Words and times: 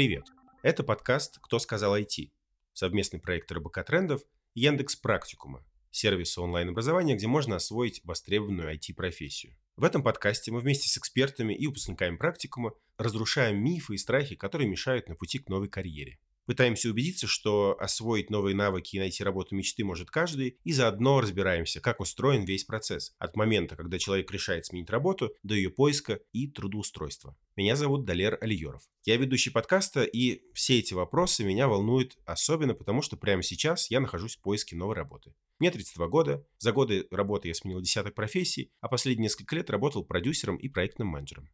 Привет! 0.00 0.24
Это 0.62 0.82
подкаст 0.82 1.40
«Кто 1.42 1.58
сказал 1.58 1.94
IT?» 1.94 2.30
Совместный 2.72 3.20
проект 3.20 3.52
РБК 3.52 3.84
Трендов 3.84 4.22
и 4.54 4.60
Яндекс 4.62 4.96
Практикума, 4.96 5.62
сервиса 5.90 6.40
онлайн-образования, 6.40 7.16
где 7.16 7.26
можно 7.26 7.56
освоить 7.56 8.00
востребованную 8.04 8.74
IT-профессию. 8.74 9.58
В 9.76 9.84
этом 9.84 10.02
подкасте 10.02 10.52
мы 10.52 10.60
вместе 10.60 10.88
с 10.88 10.96
экспертами 10.96 11.52
и 11.52 11.66
выпускниками 11.66 12.16
практикума 12.16 12.72
разрушаем 12.96 13.62
мифы 13.62 13.96
и 13.96 13.98
страхи, 13.98 14.36
которые 14.36 14.70
мешают 14.70 15.10
на 15.10 15.16
пути 15.16 15.38
к 15.38 15.50
новой 15.50 15.68
карьере. 15.68 16.18
Пытаемся 16.46 16.90
убедиться, 16.90 17.26
что 17.26 17.76
освоить 17.78 18.30
новые 18.30 18.56
навыки 18.56 18.96
и 18.96 18.98
найти 18.98 19.22
работу 19.22 19.54
мечты 19.54 19.84
может 19.84 20.10
каждый, 20.10 20.58
и 20.64 20.72
заодно 20.72 21.20
разбираемся, 21.20 21.80
как 21.80 22.00
устроен 22.00 22.44
весь 22.44 22.64
процесс, 22.64 23.14
от 23.18 23.36
момента, 23.36 23.76
когда 23.76 23.98
человек 23.98 24.30
решает 24.32 24.66
сменить 24.66 24.90
работу, 24.90 25.32
до 25.42 25.54
ее 25.54 25.70
поиска 25.70 26.20
и 26.32 26.48
трудоустройства. 26.48 27.36
Меня 27.56 27.76
зовут 27.76 28.04
Далер 28.04 28.38
Алиеров. 28.40 28.82
Я 29.04 29.16
ведущий 29.16 29.50
подкаста, 29.50 30.02
и 30.02 30.42
все 30.54 30.78
эти 30.78 30.94
вопросы 30.94 31.44
меня 31.44 31.68
волнуют 31.68 32.16
особенно 32.24 32.74
потому, 32.74 33.02
что 33.02 33.16
прямо 33.16 33.42
сейчас 33.42 33.90
я 33.90 34.00
нахожусь 34.00 34.36
в 34.36 34.40
поиске 34.40 34.76
новой 34.76 34.94
работы. 34.94 35.34
Мне 35.58 35.70
32 35.70 36.08
года, 36.08 36.46
за 36.58 36.72
годы 36.72 37.06
работы 37.10 37.48
я 37.48 37.54
сменил 37.54 37.80
десяток 37.80 38.14
профессий, 38.14 38.72
а 38.80 38.88
последние 38.88 39.24
несколько 39.24 39.56
лет 39.56 39.68
работал 39.68 40.04
продюсером 40.04 40.56
и 40.56 40.68
проектным 40.68 41.08
менеджером. 41.08 41.50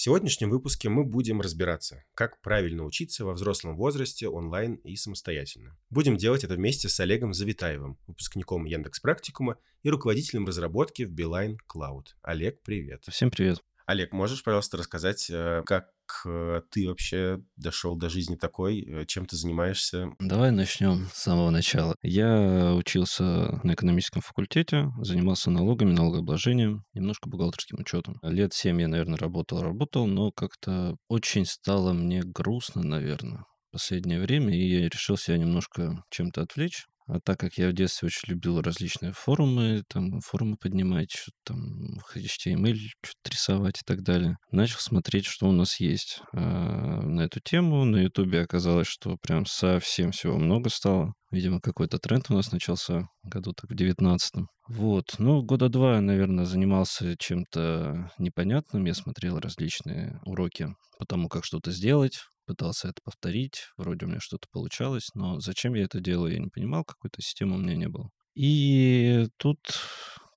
В 0.00 0.02
сегодняшнем 0.02 0.48
выпуске 0.48 0.88
мы 0.88 1.04
будем 1.04 1.42
разбираться, 1.42 2.04
как 2.14 2.40
правильно 2.40 2.84
учиться 2.84 3.26
во 3.26 3.34
взрослом 3.34 3.76
возрасте 3.76 4.28
онлайн 4.28 4.76
и 4.76 4.96
самостоятельно. 4.96 5.76
Будем 5.90 6.16
делать 6.16 6.42
это 6.42 6.54
вместе 6.54 6.88
с 6.88 6.98
Олегом 7.00 7.34
Завитаевым, 7.34 7.98
выпускником 8.06 8.64
Яндекс 8.64 8.98
Практикума 9.00 9.58
и 9.82 9.90
руководителем 9.90 10.46
разработки 10.46 11.02
в 11.02 11.12
Beeline 11.12 11.58
Cloud. 11.70 12.14
Олег, 12.22 12.62
привет. 12.62 13.04
Всем 13.10 13.30
привет. 13.30 13.60
Олег, 13.84 14.14
можешь, 14.14 14.42
пожалуйста, 14.42 14.78
рассказать, 14.78 15.28
э, 15.28 15.62
как 16.10 16.32
э, 16.32 16.62
ты 16.70 16.88
вообще 16.88 17.40
дошел 17.56 17.96
до 17.96 18.08
жизни 18.08 18.36
такой, 18.36 18.80
э, 18.80 19.06
чем 19.06 19.26
ты 19.26 19.36
занимаешься? 19.36 20.08
Давай 20.18 20.50
начнем 20.50 21.08
с 21.12 21.22
самого 21.22 21.50
начала. 21.50 21.96
Я 22.02 22.74
учился 22.74 23.60
на 23.62 23.74
экономическом 23.74 24.22
факультете, 24.22 24.90
занимался 25.00 25.50
налогами, 25.50 25.92
налогообложением, 25.92 26.84
немножко 26.94 27.28
бухгалтерским 27.28 27.78
учетом. 27.80 28.18
Лет 28.22 28.52
семь 28.52 28.80
я, 28.80 28.88
наверное, 28.88 29.18
работал, 29.18 29.62
работал, 29.62 30.06
но 30.06 30.30
как-то 30.32 30.96
очень 31.08 31.46
стало 31.46 31.92
мне 31.92 32.22
грустно, 32.22 32.82
наверное, 32.82 33.44
последнее 33.70 34.20
время, 34.20 34.54
и 34.54 34.82
я 34.82 34.88
решил 34.88 35.16
себя 35.16 35.38
немножко 35.38 36.04
чем-то 36.10 36.42
отвлечь. 36.42 36.86
А 37.12 37.18
так 37.20 37.40
как 37.40 37.58
я 37.58 37.68
в 37.68 37.72
детстве 37.72 38.06
очень 38.06 38.28
любил 38.28 38.60
различные 38.60 39.12
форумы, 39.12 39.82
там 39.88 40.20
форумы 40.20 40.56
поднимать, 40.56 41.10
что-то 41.10 41.36
там 41.44 41.98
HTML, 42.14 42.76
что-то 43.02 43.30
рисовать 43.30 43.80
и 43.80 43.84
так 43.84 44.02
далее, 44.02 44.36
начал 44.52 44.78
смотреть, 44.78 45.24
что 45.26 45.48
у 45.48 45.52
нас 45.52 45.80
есть 45.80 46.22
а, 46.32 47.00
на 47.02 47.22
эту 47.22 47.40
тему. 47.40 47.84
На 47.84 48.02
Ютубе 48.02 48.42
оказалось, 48.42 48.86
что 48.86 49.16
прям 49.16 49.44
совсем 49.44 50.12
всего 50.12 50.36
много 50.36 50.70
стало. 50.70 51.14
Видимо, 51.32 51.60
какой-то 51.60 51.98
тренд 51.98 52.26
у 52.30 52.34
нас 52.34 52.52
начался 52.52 53.08
году 53.24 53.54
так 53.54 53.70
в 53.70 53.74
девятнадцатом. 53.74 54.48
Вот. 54.68 55.16
Ну, 55.18 55.42
года 55.42 55.68
два, 55.68 56.00
наверное, 56.00 56.44
занимался 56.44 57.16
чем-то 57.16 58.12
непонятным. 58.18 58.84
Я 58.84 58.94
смотрел 58.94 59.40
различные 59.40 60.20
уроки 60.24 60.68
по 60.96 61.06
тому, 61.06 61.28
как 61.28 61.44
что-то 61.44 61.72
сделать 61.72 62.20
пытался 62.50 62.88
это 62.88 63.00
повторить, 63.04 63.68
вроде 63.76 64.06
у 64.06 64.08
меня 64.08 64.18
что-то 64.18 64.48
получалось, 64.50 65.10
но 65.14 65.38
зачем 65.38 65.74
я 65.74 65.84
это 65.84 66.00
делаю, 66.00 66.32
я 66.32 66.40
не 66.40 66.48
понимал, 66.48 66.84
какой-то 66.84 67.22
системы 67.22 67.54
у 67.54 67.58
меня 67.58 67.76
не 67.76 67.88
было. 67.88 68.10
И 68.34 69.28
тут, 69.36 69.58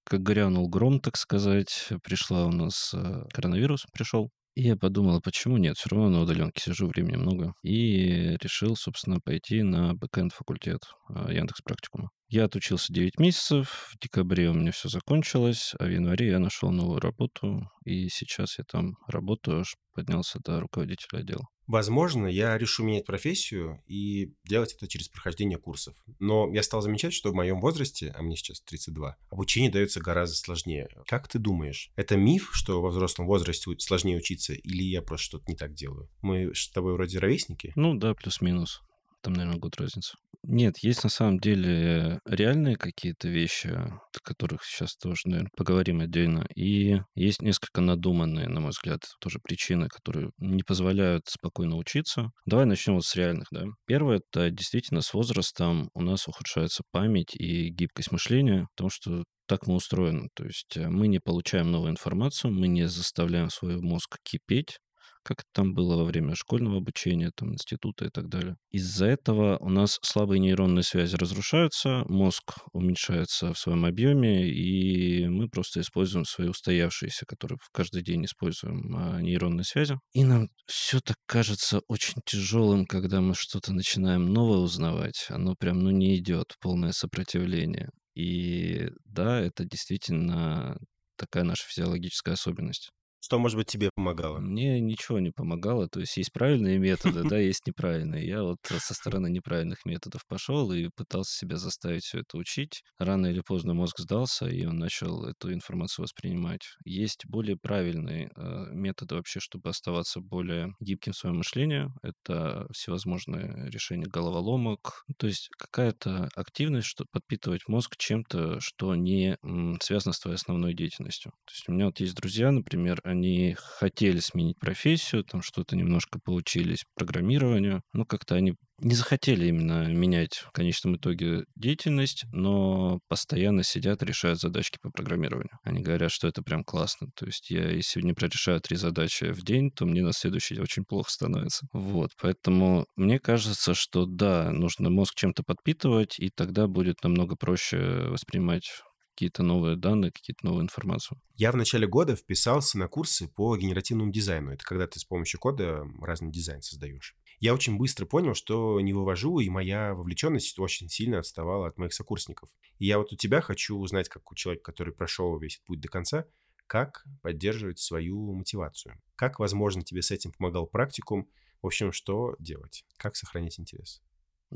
как 0.04 0.22
грянул 0.22 0.70
гром, 0.70 1.00
так 1.00 1.18
сказать, 1.18 1.90
пришла 2.04 2.46
у 2.46 2.52
нас 2.52 2.94
э, 2.94 3.24
коронавирус, 3.34 3.86
пришел. 3.92 4.30
И 4.56 4.62
я 4.62 4.76
подумал, 4.76 5.16
а 5.16 5.22
почему 5.22 5.58
нет? 5.58 5.78
Все 5.78 5.90
равно 5.90 6.10
на 6.10 6.22
удаленке 6.22 6.62
сижу, 6.62 6.88
времени 6.88 7.16
много. 7.16 7.54
И 7.64 8.38
решил, 8.40 8.76
собственно, 8.76 9.20
пойти 9.20 9.64
на 9.64 9.96
бэкэнд 9.96 10.34
факультет 10.34 10.82
э, 11.10 11.34
Яндекс 11.34 11.62
Практикума. 11.64 12.12
Я 12.34 12.46
отучился 12.46 12.92
9 12.92 13.20
месяцев, 13.20 13.92
в 13.94 14.00
декабре 14.00 14.50
у 14.50 14.56
меня 14.56 14.72
все 14.72 14.90
закончилось, 14.90 15.76
а 15.78 15.86
в 15.86 15.90
январе 15.92 16.30
я 16.30 16.40
нашел 16.40 16.72
новую 16.72 17.00
работу, 17.00 17.70
и 17.86 18.10
сейчас 18.10 18.58
я 18.58 18.64
там 18.64 18.98
работаю, 19.08 19.60
аж 19.60 19.76
поднялся 19.94 20.40
до 20.44 20.60
руководителя 20.60 21.20
отдела. 21.20 21.48
Возможно, 21.68 22.26
я 22.26 22.58
решу 22.58 22.86
менять 22.86 23.06
профессию 23.06 23.84
и 23.86 24.34
делать 24.46 24.74
это 24.74 24.88
через 24.88 25.10
прохождение 25.10 25.60
курсов. 25.60 25.94
Но 26.18 26.52
я 26.52 26.64
стал 26.64 26.82
замечать, 26.82 27.14
что 27.14 27.30
в 27.30 27.36
моем 27.36 27.62
возрасте, 27.62 28.12
а 28.18 28.24
мне 28.24 28.36
сейчас 28.36 28.62
32, 28.62 29.16
обучение 29.30 29.70
дается 29.70 30.00
гораздо 30.00 30.36
сложнее. 30.36 30.90
Как 31.06 31.28
ты 31.28 31.38
думаешь, 31.38 31.92
это 31.96 32.18
миф, 32.18 32.50
что 32.54 32.82
во 32.82 32.90
взрослом 32.90 33.28
возрасте 33.28 33.70
сложнее 33.78 34.18
учиться, 34.18 34.54
или 34.54 34.82
я 34.82 35.04
просто 35.04 35.26
что-то 35.26 35.52
не 35.52 35.56
так 35.56 35.76
делаю? 35.76 36.10
Мы 36.24 36.52
с 36.56 36.68
тобой 36.72 36.94
вроде 36.94 37.20
ровесники? 37.20 37.74
Ну 37.76 37.94
да, 37.94 38.16
плюс-минус. 38.16 38.82
Там, 39.22 39.34
наверное, 39.34 39.60
год 39.60 39.80
разница. 39.80 40.16
Нет, 40.46 40.80
есть 40.80 41.04
на 41.06 41.10
самом 41.10 41.40
деле 41.40 42.20
реальные 42.26 42.76
какие-то 42.76 43.30
вещи, 43.30 43.68
о 43.68 44.02
которых 44.24 44.64
сейчас 44.66 44.96
тоже, 44.98 45.22
наверное, 45.26 45.50
поговорим 45.56 46.02
отдельно. 46.02 46.46
И 46.54 47.00
есть 47.16 47.42
несколько 47.42 47.80
надуманные, 47.80 48.50
на 48.50 48.60
мой 48.60 48.72
взгляд, 48.72 49.02
тоже 49.22 49.40
причины, 49.42 49.88
которые 49.88 50.32
не 50.38 50.64
позволяют 50.64 51.28
спокойно 51.30 51.78
учиться. 51.78 52.32
Давай 52.46 52.66
начнем 52.66 52.96
вот 52.96 53.06
с 53.06 53.16
реальных, 53.16 53.48
да. 53.52 53.66
Первое, 53.88 54.18
это 54.20 54.50
действительно 54.52 55.02
с 55.02 55.14
возрастом 55.14 55.90
у 55.94 56.02
нас 56.02 56.28
ухудшается 56.28 56.84
память 56.92 57.36
и 57.36 57.70
гибкость 57.70 58.12
мышления, 58.12 58.68
потому 58.76 58.90
что 58.90 59.24
так 59.48 59.68
мы 59.68 59.76
устроены. 59.76 60.30
То 60.34 60.46
есть 60.46 60.78
э, 60.78 60.90
мы 60.90 61.08
не 61.08 61.20
получаем 61.20 61.72
новую 61.72 61.92
информацию, 61.92 62.52
мы 62.52 62.68
не 62.68 62.88
заставляем 62.88 63.50
свой 63.50 63.80
мозг 63.82 64.18
кипеть, 64.24 64.80
как 65.24 65.40
это 65.40 65.50
там 65.54 65.74
было 65.74 65.96
во 65.98 66.04
время 66.04 66.36
школьного 66.36 66.78
обучения, 66.78 67.32
там, 67.36 67.54
института 67.54 68.06
и 68.06 68.10
так 68.10 68.30
далее. 68.30 68.58
Из-за 68.72 69.06
этого 69.08 69.58
у 69.60 69.70
нас 69.70 70.00
слабые 70.02 70.40
нейронные 70.40 70.84
связи 70.84 71.16
разрушаются, 71.16 72.04
мозг 72.08 72.54
уменьшается 72.72 73.54
в 73.54 73.58
своем 73.58 73.86
объеме, 73.86 74.50
и 74.50 75.28
мы 75.28 75.50
просто 75.50 75.82
используем 75.82 76.26
свои 76.26 76.48
устоявшиеся, 76.48 77.26
которые 77.26 77.58
в 77.62 77.70
каждый 77.72 78.04
день 78.04 78.26
используем, 78.26 78.96
а, 78.96 79.22
нейронные 79.22 79.64
связи. 79.64 79.98
И 80.14 80.24
нам 80.24 80.50
все 80.66 81.00
так 81.00 81.18
кажется 81.26 81.82
очень 81.88 82.22
тяжелым, 82.26 82.86
когда 82.86 83.22
мы 83.22 83.36
что-то 83.36 83.74
начинаем 83.74 84.32
новое 84.32 84.60
узнавать. 84.60 85.28
Оно 85.30 85.56
прям, 85.56 85.80
ну, 85.80 85.92
не 85.92 86.18
идет, 86.18 86.56
полное 86.60 86.92
сопротивление. 86.92 87.90
И 88.16 88.90
да, 89.06 89.40
это 89.40 89.66
действительно 89.66 90.78
такая 91.18 91.44
наша 91.44 91.64
физиологическая 91.68 92.34
особенность. 92.34 92.92
Что, 93.24 93.40
может 93.40 93.56
быть, 93.56 93.68
тебе 93.68 93.90
помогало? 93.96 94.40
Мне 94.40 94.82
ничего 94.82 95.18
не 95.20 95.32
помогало. 95.32 95.88
То 95.88 96.02
есть 96.02 96.18
есть 96.18 96.34
правильные 96.34 96.78
методы, 96.78 97.24
да, 97.24 97.38
есть 97.40 97.66
неправильные. 97.66 98.28
Я 98.28 98.44
вот 98.44 98.58
со 98.66 98.94
стороны 98.94 99.30
неправильных 99.30 99.86
методов 99.86 100.28
пошел 100.28 100.70
и 100.74 100.90
пытался 100.94 101.38
себя 101.38 101.56
заставить 101.56 102.04
все 102.04 102.20
это 102.20 102.38
учить. 102.38 102.84
Рано 103.00 103.28
или 103.28 103.40
поздно 103.40 103.74
мозг 103.74 104.00
сдался, 104.00 104.48
и 104.48 104.66
он 104.66 104.78
начал 104.78 105.24
эту 105.24 105.54
информацию 105.54 106.04
воспринимать. 106.04 106.64
Есть 106.84 107.26
более 107.26 107.56
правильные 107.56 108.30
э, 108.36 108.66
методы 108.74 109.16
вообще, 109.16 109.40
чтобы 109.40 109.70
оставаться 109.70 110.20
более 110.20 110.74
гибким 110.82 111.14
в 111.14 111.18
своем 111.18 111.38
мышлении. 111.38 111.88
Это 112.02 112.68
всевозможные 112.74 113.70
решения 113.70 114.06
головоломок. 114.06 115.06
То 115.18 115.28
есть 115.28 115.48
какая-то 115.58 116.28
активность, 116.36 116.88
чтобы 116.88 117.08
подпитывать 117.14 117.70
мозг 117.70 117.96
чем-то, 117.98 118.60
что 118.60 118.96
не 118.96 119.38
связано 119.82 120.12
с 120.12 120.20
твоей 120.20 120.36
основной 120.36 120.74
деятельностью. 120.74 121.32
То 121.46 121.54
есть 121.54 121.70
у 121.70 121.72
меня 121.72 121.86
вот 121.86 122.02
есть 122.02 122.16
друзья, 122.16 122.52
например, 122.52 123.00
они 123.14 123.56
хотели 123.58 124.20
сменить 124.20 124.60
профессию, 124.60 125.24
там 125.24 125.42
что-то 125.42 125.76
немножко 125.76 126.20
получились 126.20 126.84
программированию, 126.96 127.82
но 127.94 128.06
как-то 128.06 128.36
они 128.36 128.56
не 128.80 128.96
захотели 128.96 129.48
именно 129.48 129.88
менять 129.88 130.36
в 130.36 130.52
конечном 130.52 130.98
итоге 130.98 131.46
деятельность, 131.56 132.26
но 132.32 133.00
постоянно 133.08 133.64
сидят, 133.64 134.04
решают 134.04 134.40
задачки 134.40 134.78
по 134.82 134.90
программированию. 134.90 135.58
Они 135.64 135.82
говорят, 135.82 136.12
что 136.12 136.28
это 136.28 136.42
прям 136.42 136.64
классно. 136.64 137.08
То 137.16 137.26
есть 137.26 137.50
я, 137.50 137.70
если 137.70 138.02
не 138.02 138.14
прорешаю 138.14 138.60
три 138.62 138.76
задачи 138.76 139.26
в 139.32 139.44
день, 139.44 139.72
то 139.72 139.86
мне 139.86 140.02
на 140.02 140.12
следующий 140.12 140.60
очень 140.60 140.84
плохо 140.84 141.12
становится. 141.12 141.66
Вот, 141.72 142.12
поэтому 142.22 142.86
мне 142.96 143.20
кажется, 143.20 143.74
что 143.74 144.06
да, 144.06 144.52
нужно 144.52 144.90
мозг 144.90 145.16
чем-то 145.16 145.44
подпитывать, 145.44 146.20
и 146.20 146.30
тогда 146.30 146.68
будет 146.68 147.04
намного 147.04 147.36
проще 147.36 148.08
воспринимать 148.10 148.70
какие-то 149.14 149.44
новые 149.44 149.76
данные, 149.76 150.12
какие-то 150.12 150.46
новую 150.46 150.64
информацию. 150.64 151.20
Я 151.36 151.52
в 151.52 151.56
начале 151.56 151.88
года 151.88 152.16
вписался 152.16 152.78
на 152.78 152.88
курсы 152.88 153.28
по 153.28 153.56
генеративному 153.56 154.12
дизайну. 154.12 154.52
Это 154.52 154.66
когда 154.66 154.88
ты 154.88 155.00
с 155.00 155.06
помощью 155.06 155.40
кода 155.40 155.84
разный 156.02 156.32
дизайн 156.32 156.62
создаешь. 156.62 157.16
Я 157.40 157.54
очень 157.54 157.78
быстро 157.78 158.06
понял, 158.06 158.34
что 158.34 158.80
не 158.80 158.94
вывожу, 158.94 159.40
и 159.40 159.50
моя 159.50 159.94
вовлеченность 159.94 160.58
очень 160.60 160.90
сильно 160.90 161.20
отставала 161.20 161.68
от 161.68 161.78
моих 161.78 161.94
сокурсников. 161.94 162.50
И 162.80 162.86
я 162.86 162.98
вот 162.98 163.12
у 163.12 163.16
тебя 163.16 163.42
хочу 163.42 163.78
узнать, 163.78 164.10
как 164.10 164.32
у 164.32 164.36
человека, 164.36 164.64
который 164.64 164.94
прошел 164.94 165.38
весь 165.38 165.56
этот 165.56 165.66
путь 165.66 165.82
до 165.82 165.90
конца, 165.90 166.26
как 166.68 167.06
поддерживать 167.22 167.80
свою 167.80 168.34
мотивацию. 168.34 169.02
Как, 169.16 169.40
возможно, 169.40 169.84
тебе 169.84 170.02
с 170.02 170.12
этим 170.12 170.32
помогал 170.32 170.68
практикум. 170.68 171.28
В 171.62 171.68
общем, 171.68 171.92
что 171.92 172.36
делать? 172.40 172.86
Как 172.98 173.16
сохранить 173.16 173.60
интерес? 173.60 174.02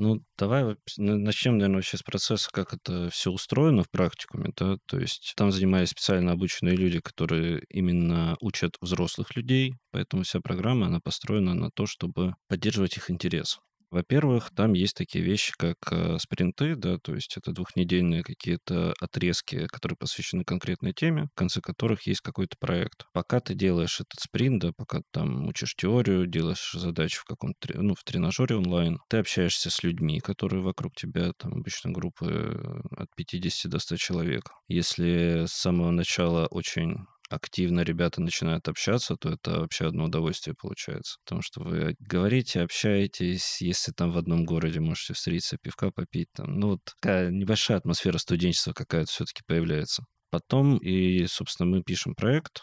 Ну, 0.00 0.22
давай 0.38 0.76
начнем, 0.96 1.58
наверное, 1.58 1.76
вообще 1.78 1.96
с 1.96 2.02
процесса, 2.04 2.48
как 2.52 2.72
это 2.72 3.10
все 3.10 3.32
устроено 3.32 3.82
в 3.82 3.90
практикуме, 3.90 4.52
да, 4.56 4.78
то 4.86 4.96
есть 5.00 5.32
там 5.36 5.50
занимались 5.50 5.88
специально 5.90 6.30
обученные 6.32 6.76
люди, 6.76 7.00
которые 7.00 7.64
именно 7.68 8.36
учат 8.40 8.76
взрослых 8.80 9.34
людей, 9.34 9.74
поэтому 9.90 10.22
вся 10.22 10.40
программа, 10.40 10.86
она 10.86 11.00
построена 11.00 11.54
на 11.54 11.70
то, 11.72 11.86
чтобы 11.86 12.34
поддерживать 12.46 12.96
их 12.96 13.10
интерес. 13.10 13.58
Во-первых, 13.90 14.50
там 14.54 14.74
есть 14.74 14.96
такие 14.96 15.24
вещи, 15.24 15.52
как 15.56 15.76
э, 15.90 16.18
спринты, 16.18 16.76
да, 16.76 16.98
то 16.98 17.14
есть 17.14 17.36
это 17.36 17.52
двухнедельные 17.52 18.22
какие-то 18.22 18.94
отрезки, 19.00 19.66
которые 19.66 19.96
посвящены 19.96 20.44
конкретной 20.44 20.92
теме, 20.92 21.28
в 21.32 21.34
конце 21.34 21.60
которых 21.60 22.06
есть 22.06 22.20
какой-то 22.20 22.56
проект. 22.60 23.06
Пока 23.14 23.40
ты 23.40 23.54
делаешь 23.54 24.00
этот 24.00 24.20
спринт, 24.20 24.60
да, 24.62 24.72
пока 24.76 24.98
ты 24.98 25.04
там 25.12 25.46
учишь 25.46 25.74
теорию, 25.74 26.26
делаешь 26.26 26.72
задачи 26.74 27.18
в 27.18 27.24
каком-то, 27.24 27.80
ну, 27.80 27.94
в 27.94 28.04
тренажере 28.04 28.56
онлайн, 28.56 28.98
ты 29.08 29.18
общаешься 29.18 29.70
с 29.70 29.82
людьми, 29.82 30.20
которые 30.20 30.62
вокруг 30.62 30.94
тебя, 30.94 31.32
там 31.38 31.54
обычно 31.54 31.90
группы 31.90 32.26
э, 32.26 33.02
от 33.02 33.08
50 33.16 33.70
до 33.70 33.78
100 33.78 33.96
человек. 33.96 34.42
Если 34.68 35.46
с 35.46 35.52
самого 35.52 35.90
начала 35.90 36.46
очень 36.50 37.06
активно 37.28 37.80
ребята 37.80 38.20
начинают 38.20 38.68
общаться, 38.68 39.16
то 39.16 39.30
это 39.30 39.60
вообще 39.60 39.86
одно 39.86 40.04
удовольствие 40.04 40.54
получается. 40.58 41.18
Потому 41.24 41.42
что 41.42 41.62
вы 41.62 41.94
говорите, 41.98 42.60
общаетесь, 42.60 43.60
если 43.60 43.92
там 43.92 44.12
в 44.12 44.18
одном 44.18 44.44
городе 44.44 44.80
можете 44.80 45.14
встретиться, 45.14 45.58
пивка 45.62 45.90
попить, 45.90 46.28
там, 46.34 46.58
ну 46.58 46.68
вот 46.70 46.80
такая 46.84 47.30
небольшая 47.30 47.78
атмосфера 47.78 48.18
студенчества 48.18 48.72
какая-то 48.72 49.10
все-таки 49.10 49.42
появляется. 49.46 50.04
Потом 50.30 50.78
и, 50.78 51.26
собственно, 51.26 51.70
мы 51.70 51.82
пишем 51.82 52.14
проект, 52.14 52.62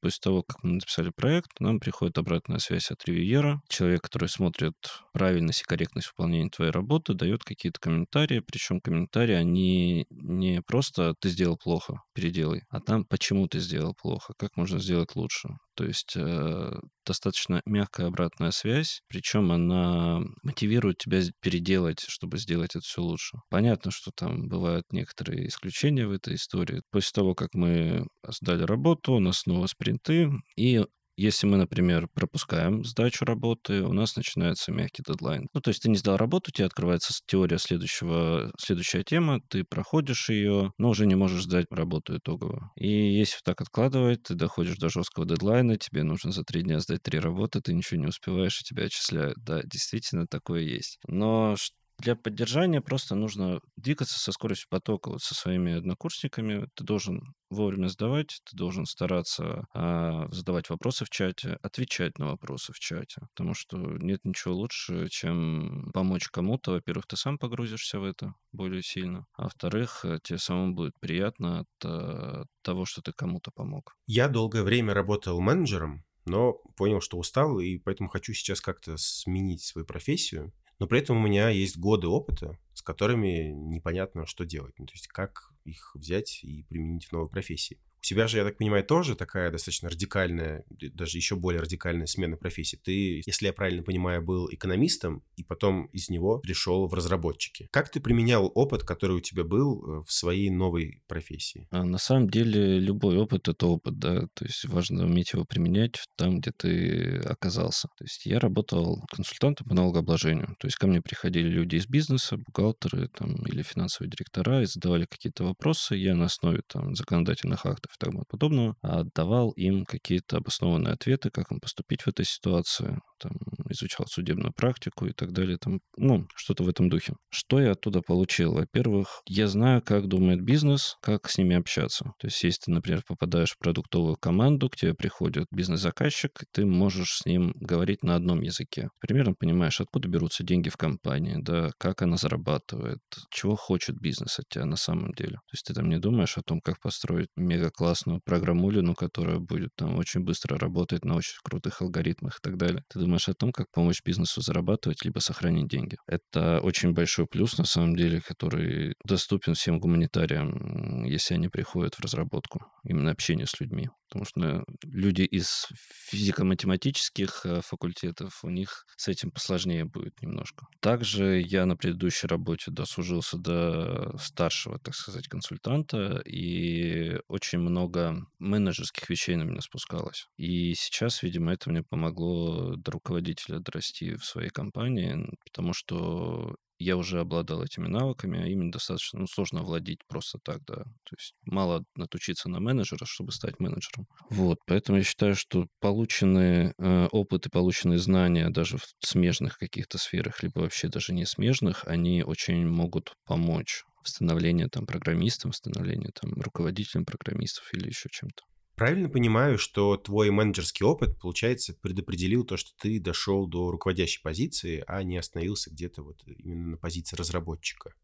После 0.00 0.20
того, 0.20 0.42
как 0.42 0.62
мы 0.62 0.74
написали 0.74 1.10
проект, 1.10 1.60
нам 1.60 1.80
приходит 1.80 2.18
обратная 2.18 2.58
связь 2.58 2.90
от 2.90 3.04
ревьера. 3.06 3.60
Человек, 3.68 4.02
который 4.02 4.28
смотрит 4.28 4.74
правильность 5.12 5.62
и 5.62 5.64
корректность 5.64 6.08
выполнения 6.08 6.50
твоей 6.50 6.70
работы, 6.70 7.14
дает 7.14 7.44
какие-то 7.44 7.80
комментарии. 7.80 8.40
Причем 8.40 8.80
комментарии, 8.80 9.34
они 9.34 10.06
не 10.10 10.62
просто 10.62 11.14
«ты 11.20 11.28
сделал 11.30 11.56
плохо, 11.56 12.02
переделай», 12.14 12.62
а 12.68 12.80
там 12.80 13.04
«почему 13.04 13.48
ты 13.48 13.58
сделал 13.58 13.94
плохо, 13.94 14.34
как 14.36 14.56
можно 14.56 14.78
сделать 14.78 15.16
лучше». 15.16 15.48
То 15.74 15.84
есть 15.84 16.14
э, 16.16 16.72
достаточно 17.06 17.60
мягкая 17.66 18.08
обратная 18.08 18.50
связь, 18.50 19.00
причем 19.08 19.52
она 19.52 20.20
мотивирует 20.42 20.98
тебя 20.98 21.20
переделать, 21.40 22.00
чтобы 22.00 22.38
сделать 22.38 22.76
это 22.76 22.84
все 22.84 23.02
лучше. 23.02 23.38
Понятно, 23.48 23.90
что 23.90 24.10
там 24.14 24.48
бывают 24.48 24.84
некоторые 24.92 25.48
исключения 25.48 26.06
в 26.06 26.12
этой 26.12 26.34
истории. 26.34 26.82
После 26.90 27.10
того, 27.12 27.34
как 27.34 27.54
мы 27.54 28.06
сдали 28.28 28.62
работу, 28.64 29.14
у 29.14 29.20
нас 29.20 29.40
снова 29.40 29.66
спринты, 29.66 30.30
и 30.56 30.84
если 31.22 31.46
мы, 31.46 31.56
например, 31.56 32.08
пропускаем 32.08 32.84
сдачу 32.84 33.24
работы, 33.24 33.82
у 33.82 33.92
нас 33.92 34.16
начинается 34.16 34.72
мягкий 34.72 35.02
дедлайн. 35.06 35.48
Ну, 35.54 35.60
то 35.60 35.68
есть 35.70 35.82
ты 35.82 35.88
не 35.90 35.96
сдал 35.96 36.16
работу, 36.16 36.50
тебе 36.52 36.66
открывается 36.66 37.12
теория 37.26 37.58
следующего, 37.58 38.52
следующая 38.58 39.04
тема, 39.04 39.40
ты 39.48 39.64
проходишь 39.64 40.28
ее, 40.30 40.72
но 40.78 40.90
уже 40.90 41.06
не 41.06 41.14
можешь 41.14 41.44
сдать 41.44 41.66
работу 41.70 42.16
итоговую. 42.16 42.70
И 42.76 42.88
если 42.88 43.38
так 43.44 43.60
откладывать, 43.60 44.22
ты 44.24 44.34
доходишь 44.34 44.76
до 44.76 44.88
жесткого 44.88 45.26
дедлайна, 45.26 45.76
тебе 45.76 46.02
нужно 46.02 46.32
за 46.32 46.42
три 46.44 46.62
дня 46.62 46.80
сдать 46.80 47.02
три 47.02 47.18
работы, 47.18 47.60
ты 47.60 47.72
ничего 47.72 48.00
не 48.00 48.06
успеваешь, 48.06 48.60
и 48.60 48.64
тебя 48.64 48.84
отчисляют. 48.84 49.36
Да, 49.44 49.62
действительно, 49.64 50.26
такое 50.26 50.62
есть. 50.62 50.98
Но 51.06 51.56
ш- 51.56 51.72
для 52.02 52.16
поддержания 52.16 52.80
просто 52.80 53.14
нужно 53.14 53.60
двигаться 53.76 54.18
со 54.18 54.32
скоростью 54.32 54.68
потока. 54.68 55.10
Вот 55.10 55.22
со 55.22 55.34
своими 55.34 55.74
однокурсниками 55.74 56.68
ты 56.74 56.84
должен 56.84 57.34
вовремя 57.48 57.88
сдавать, 57.88 58.40
ты 58.44 58.56
должен 58.56 58.86
стараться 58.86 59.66
а, 59.72 60.26
задавать 60.30 60.68
вопросы 60.68 61.04
в 61.04 61.10
чате, 61.10 61.58
отвечать 61.62 62.18
на 62.18 62.26
вопросы 62.26 62.72
в 62.72 62.78
чате, 62.78 63.20
потому 63.34 63.54
что 63.54 63.76
нет 63.76 64.20
ничего 64.24 64.54
лучше, 64.54 65.08
чем 65.10 65.90
помочь 65.92 66.28
кому-то. 66.28 66.72
Во-первых, 66.72 67.06
ты 67.06 67.16
сам 67.16 67.38
погрузишься 67.38 68.00
в 68.00 68.04
это 68.04 68.34
более 68.50 68.82
сильно, 68.82 69.26
а 69.34 69.44
во-вторых, 69.44 70.04
э, 70.04 70.18
тебе 70.22 70.38
самому 70.38 70.74
будет 70.74 70.98
приятно 70.98 71.60
от 71.60 71.84
э, 71.84 72.44
того, 72.62 72.84
что 72.84 73.00
ты 73.02 73.12
кому-то 73.12 73.50
помог. 73.52 73.96
Я 74.06 74.28
долгое 74.28 74.62
время 74.62 74.94
работал 74.94 75.40
менеджером, 75.40 76.04
но 76.24 76.54
понял, 76.76 77.00
что 77.00 77.18
устал, 77.18 77.58
и 77.60 77.78
поэтому 77.78 78.08
хочу 78.08 78.32
сейчас 78.32 78.60
как-то 78.60 78.96
сменить 78.96 79.62
свою 79.62 79.86
профессию. 79.86 80.52
Но 80.82 80.88
при 80.88 80.98
этом 80.98 81.18
у 81.18 81.20
меня 81.20 81.48
есть 81.48 81.78
годы 81.78 82.08
опыта, 82.08 82.58
с 82.74 82.82
которыми 82.82 83.52
непонятно, 83.52 84.26
что 84.26 84.44
делать. 84.44 84.74
Ну, 84.80 84.86
то 84.86 84.94
есть 84.94 85.06
как 85.06 85.52
их 85.62 85.92
взять 85.94 86.42
и 86.42 86.64
применить 86.64 87.06
в 87.06 87.12
новой 87.12 87.28
профессии. 87.30 87.78
У 88.02 88.04
тебя 88.04 88.26
же, 88.26 88.38
я 88.38 88.44
так 88.44 88.58
понимаю, 88.58 88.82
тоже 88.84 89.14
такая 89.14 89.52
достаточно 89.52 89.88
радикальная, 89.88 90.64
даже 90.68 91.18
еще 91.18 91.36
более 91.36 91.62
радикальная 91.62 92.06
смена 92.06 92.36
профессии. 92.36 92.76
Ты, 92.82 93.22
если 93.24 93.46
я 93.46 93.52
правильно 93.52 93.84
понимаю, 93.84 94.22
был 94.22 94.48
экономистом, 94.50 95.22
и 95.36 95.44
потом 95.44 95.86
из 95.92 96.08
него 96.10 96.40
пришел 96.40 96.88
в 96.88 96.94
разработчики. 96.94 97.68
Как 97.70 97.90
ты 97.90 98.00
применял 98.00 98.50
опыт, 98.56 98.82
который 98.82 99.18
у 99.18 99.20
тебя 99.20 99.44
был 99.44 100.00
э, 100.00 100.04
в 100.04 100.12
своей 100.12 100.50
новой 100.50 101.00
профессии? 101.06 101.68
А 101.70 101.84
на 101.84 101.98
самом 101.98 102.28
деле 102.28 102.80
любой 102.80 103.16
опыт 103.18 103.46
это 103.46 103.66
опыт, 103.66 103.96
да, 104.00 104.26
то 104.34 104.44
есть 104.44 104.64
важно 104.64 105.04
уметь 105.04 105.32
его 105.32 105.44
применять 105.44 106.00
там, 106.16 106.40
где 106.40 106.50
ты 106.50 107.18
оказался. 107.18 107.86
То 107.98 108.04
есть 108.04 108.26
я 108.26 108.40
работал 108.40 109.04
консультантом 109.14 109.68
по 109.68 109.74
налогообложению, 109.74 110.56
то 110.58 110.66
есть 110.66 110.76
ко 110.76 110.88
мне 110.88 111.00
приходили 111.00 111.48
люди 111.48 111.76
из 111.76 111.86
бизнеса, 111.86 112.36
бухгалтеры 112.36 113.08
там 113.16 113.36
или 113.46 113.62
финансовые 113.62 114.10
директора 114.10 114.62
и 114.62 114.66
задавали 114.66 115.06
какие-то 115.08 115.44
вопросы, 115.44 115.94
я 115.94 116.16
на 116.16 116.24
основе 116.24 116.62
там 116.66 116.96
законодательных 116.96 117.64
актов 117.64 117.91
и 117.94 117.98
тому 117.98 118.24
подобного 118.28 118.76
отдавал 118.82 119.50
им 119.52 119.84
какие-то 119.84 120.38
обоснованные 120.38 120.94
ответы, 120.94 121.30
как 121.30 121.50
им 121.50 121.60
поступить 121.60 122.02
в 122.02 122.08
этой 122.08 122.24
ситуации, 122.24 123.00
там 123.18 123.32
изучал 123.70 124.06
судебную 124.06 124.52
практику 124.52 125.06
и 125.06 125.12
так 125.12 125.32
далее, 125.32 125.58
там, 125.58 125.80
ну, 125.96 126.26
что-то 126.34 126.64
в 126.64 126.68
этом 126.68 126.88
духе. 126.88 127.14
Что 127.30 127.60
я 127.60 127.72
оттуда 127.72 128.02
получил? 128.02 128.54
Во-первых, 128.54 129.22
я 129.26 129.48
знаю, 129.48 129.82
как 129.82 130.08
думает 130.08 130.42
бизнес, 130.42 130.96
как 131.00 131.28
с 131.28 131.38
ними 131.38 131.56
общаться. 131.56 132.12
То 132.18 132.26
есть, 132.26 132.42
если 132.42 132.62
ты, 132.66 132.70
например, 132.72 133.02
попадаешь 133.06 133.52
в 133.52 133.58
продуктовую 133.58 134.16
команду, 134.16 134.68
к 134.68 134.76
тебе 134.76 134.94
приходит 134.94 135.46
бизнес-заказчик, 135.50 136.32
ты 136.52 136.66
можешь 136.66 137.18
с 137.18 137.26
ним 137.26 137.52
говорить 137.56 138.02
на 138.02 138.16
одном 138.16 138.40
языке. 138.40 138.88
Примерно 139.00 139.34
понимаешь, 139.34 139.80
откуда 139.80 140.08
берутся 140.08 140.44
деньги 140.44 140.68
в 140.68 140.76
компании, 140.76 141.36
да, 141.40 141.70
как 141.78 142.02
она 142.02 142.16
зарабатывает, 142.16 143.00
чего 143.30 143.56
хочет 143.56 143.96
бизнес 144.00 144.38
от 144.38 144.48
тебя 144.48 144.64
на 144.64 144.76
самом 144.76 145.12
деле. 145.12 145.36
То 145.36 145.54
есть 145.54 145.66
ты 145.66 145.74
там 145.74 145.88
не 145.88 145.98
думаешь 145.98 146.36
о 146.38 146.42
том, 146.42 146.60
как 146.60 146.80
построить 146.80 147.28
мега 147.36 147.70
классную 147.82 148.20
программулину, 148.24 148.94
которая 148.94 149.40
будет 149.40 149.70
там 149.74 149.98
очень 149.98 150.20
быстро 150.20 150.56
работать 150.56 151.04
на 151.04 151.16
очень 151.16 151.34
крутых 151.42 151.82
алгоритмах 151.82 152.36
и 152.36 152.40
так 152.40 152.56
далее. 152.56 152.84
Ты 152.88 153.00
думаешь 153.00 153.28
о 153.28 153.34
том, 153.34 153.50
как 153.50 153.66
помочь 153.72 154.02
бизнесу 154.04 154.40
зарабатывать, 154.40 155.04
либо 155.04 155.18
сохранить 155.18 155.66
деньги. 155.66 155.96
Это 156.06 156.60
очень 156.60 156.92
большой 156.92 157.26
плюс, 157.26 157.58
на 157.58 157.64
самом 157.64 157.96
деле, 157.96 158.20
который 158.20 158.94
доступен 159.04 159.54
всем 159.54 159.80
гуманитариям, 159.80 161.02
если 161.02 161.34
они 161.34 161.48
приходят 161.48 161.96
в 161.96 162.00
разработку. 162.00 162.60
Именно 162.84 163.10
общение 163.10 163.48
с 163.48 163.58
людьми. 163.58 163.88
Потому 164.12 164.26
что 164.26 164.64
люди 164.82 165.22
из 165.22 165.68
физико-математических 166.10 167.46
э, 167.46 167.60
факультетов, 167.62 168.44
у 168.44 168.50
них 168.50 168.84
с 168.98 169.08
этим 169.08 169.30
посложнее 169.30 169.86
будет 169.86 170.20
немножко. 170.20 170.66
Также 170.80 171.40
я 171.40 171.64
на 171.64 171.78
предыдущей 171.78 172.26
работе 172.26 172.70
дослужился 172.70 173.38
до 173.38 174.14
старшего, 174.18 174.78
так 174.78 174.94
сказать, 174.94 175.28
консультанта, 175.28 176.20
и 176.26 177.20
очень 177.28 177.60
много 177.60 178.26
менеджерских 178.38 179.08
вещей 179.08 179.36
на 179.36 179.44
меня 179.44 179.62
спускалось. 179.62 180.26
И 180.36 180.74
сейчас, 180.74 181.22
видимо, 181.22 181.54
это 181.54 181.70
мне 181.70 181.82
помогло 181.82 182.76
до 182.76 182.92
руководителя 182.92 183.60
дорасти 183.60 184.16
в 184.16 184.26
своей 184.26 184.50
компании, 184.50 185.26
потому 185.42 185.72
что 185.72 186.56
я 186.82 186.96
уже 186.96 187.20
обладал 187.20 187.62
этими 187.62 187.86
навыками, 187.86 188.42
а 188.42 188.46
ими 188.46 188.70
достаточно 188.70 189.20
ну, 189.20 189.26
сложно 189.26 189.60
овладеть 189.60 190.00
просто 190.06 190.38
так, 190.42 190.64
да. 190.66 190.76
То 190.76 191.16
есть 191.16 191.34
мало 191.44 191.84
натучиться 191.96 192.48
на 192.48 192.60
менеджера, 192.60 193.04
чтобы 193.04 193.32
стать 193.32 193.60
менеджером. 193.60 194.06
Вот, 194.30 194.58
поэтому 194.66 194.98
я 194.98 195.04
считаю, 195.04 195.34
что 195.34 195.66
полученный 195.80 196.72
э, 196.78 197.08
опыт 197.10 197.46
и 197.46 197.50
полученные 197.50 197.98
знания 197.98 198.50
даже 198.50 198.78
в 198.78 198.84
смежных 199.00 199.58
каких-то 199.58 199.98
сферах, 199.98 200.42
либо 200.42 200.60
вообще 200.60 200.88
даже 200.88 201.12
не 201.12 201.24
смежных, 201.26 201.84
они 201.86 202.22
очень 202.22 202.66
могут 202.66 203.14
помочь 203.26 203.84
в 204.02 204.08
становлении 204.08 204.66
там 204.66 204.86
программистом, 204.86 205.52
в 205.52 205.56
становлении 205.56 206.10
там 206.20 206.32
руководителем 206.34 207.04
программистов 207.04 207.72
или 207.72 207.88
еще 207.88 208.08
чем-то. 208.10 208.42
Правильно 208.82 209.08
понимаю, 209.08 209.58
что 209.58 209.96
твой 209.96 210.32
менеджерский 210.32 210.84
опыт, 210.84 211.16
получается, 211.20 211.72
предопределил 211.72 212.44
то, 212.44 212.56
что 212.56 212.72
ты 212.80 212.98
дошел 212.98 213.46
до 213.46 213.70
руководящей 213.70 214.20
позиции, 214.20 214.82
а 214.88 215.04
не 215.04 215.18
остановился 215.18 215.70
где-то 215.70 216.02
вот 216.02 216.20
именно 216.26 216.70
на 216.70 216.76
позиции 216.76 217.14
разработчика. 217.14 217.94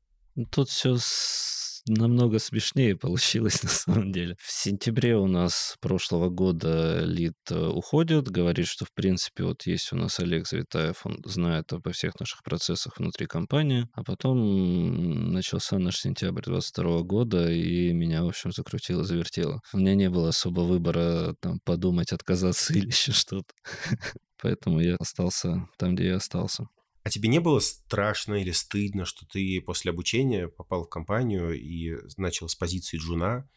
Тут 0.53 0.69
все 0.69 0.97
намного 1.89 2.39
смешнее 2.39 2.97
получилось 2.97 3.63
на 3.63 3.69
самом 3.69 4.13
деле. 4.13 4.37
В 4.41 4.51
сентябре 4.51 5.17
у 5.17 5.27
нас 5.27 5.77
прошлого 5.81 6.29
года 6.29 7.01
лид 7.05 7.35
э, 7.51 7.67
уходит, 7.67 8.29
говорит, 8.29 8.67
что 8.67 8.85
в 8.85 8.93
принципе 8.93 9.45
вот 9.45 9.67
есть 9.67 9.93
у 9.93 9.97
нас 9.97 10.21
Олег 10.21 10.47
Завитаев, 10.47 11.05
он 11.05 11.19
знает 11.25 11.73
обо 11.73 11.93
всех 11.93 12.19
наших 12.21 12.43
процессах 12.43 12.99
внутри 12.99 13.27
компании, 13.27 13.89
а 13.93 14.05
потом 14.05 15.33
начался 15.33 15.79
наш 15.79 15.97
сентябрь 15.97 16.43
22 16.43 17.03
года, 17.03 17.51
и 17.51 17.93
меня, 17.93 18.25
в 18.25 18.29
общем, 18.29 18.53
закрутило, 18.53 19.05
завертело. 19.05 19.61
У 19.73 19.79
меня 19.79 19.95
не 19.95 20.11
было 20.11 20.29
особо 20.29 20.61
выбора 20.61 21.35
там 21.41 21.61
подумать, 21.65 22.13
отказаться 22.13 22.73
или 22.75 22.87
еще 22.87 23.13
что-то. 23.13 23.53
Поэтому 24.41 24.81
я 24.81 24.97
остался 24.97 25.69
там, 25.79 25.97
где 25.97 26.09
я 26.09 26.17
остался. 26.17 26.69
А 27.05 27.11
тебе 27.11 27.29
не 27.29 27.39
было 27.39 27.59
страшно 27.61 28.35
или 28.35 28.51
стыдно, 28.51 29.05
что 29.05 29.27
ты 29.27 29.61
после 29.61 29.91
обучения 29.91 30.49
попал 30.49 30.85
в 30.85 30.89
компанию 30.89 31.59
и 31.59 31.97
начал 32.17 32.49
с 32.49 32.55
позиции 32.55 32.99
джуна? 32.99 33.49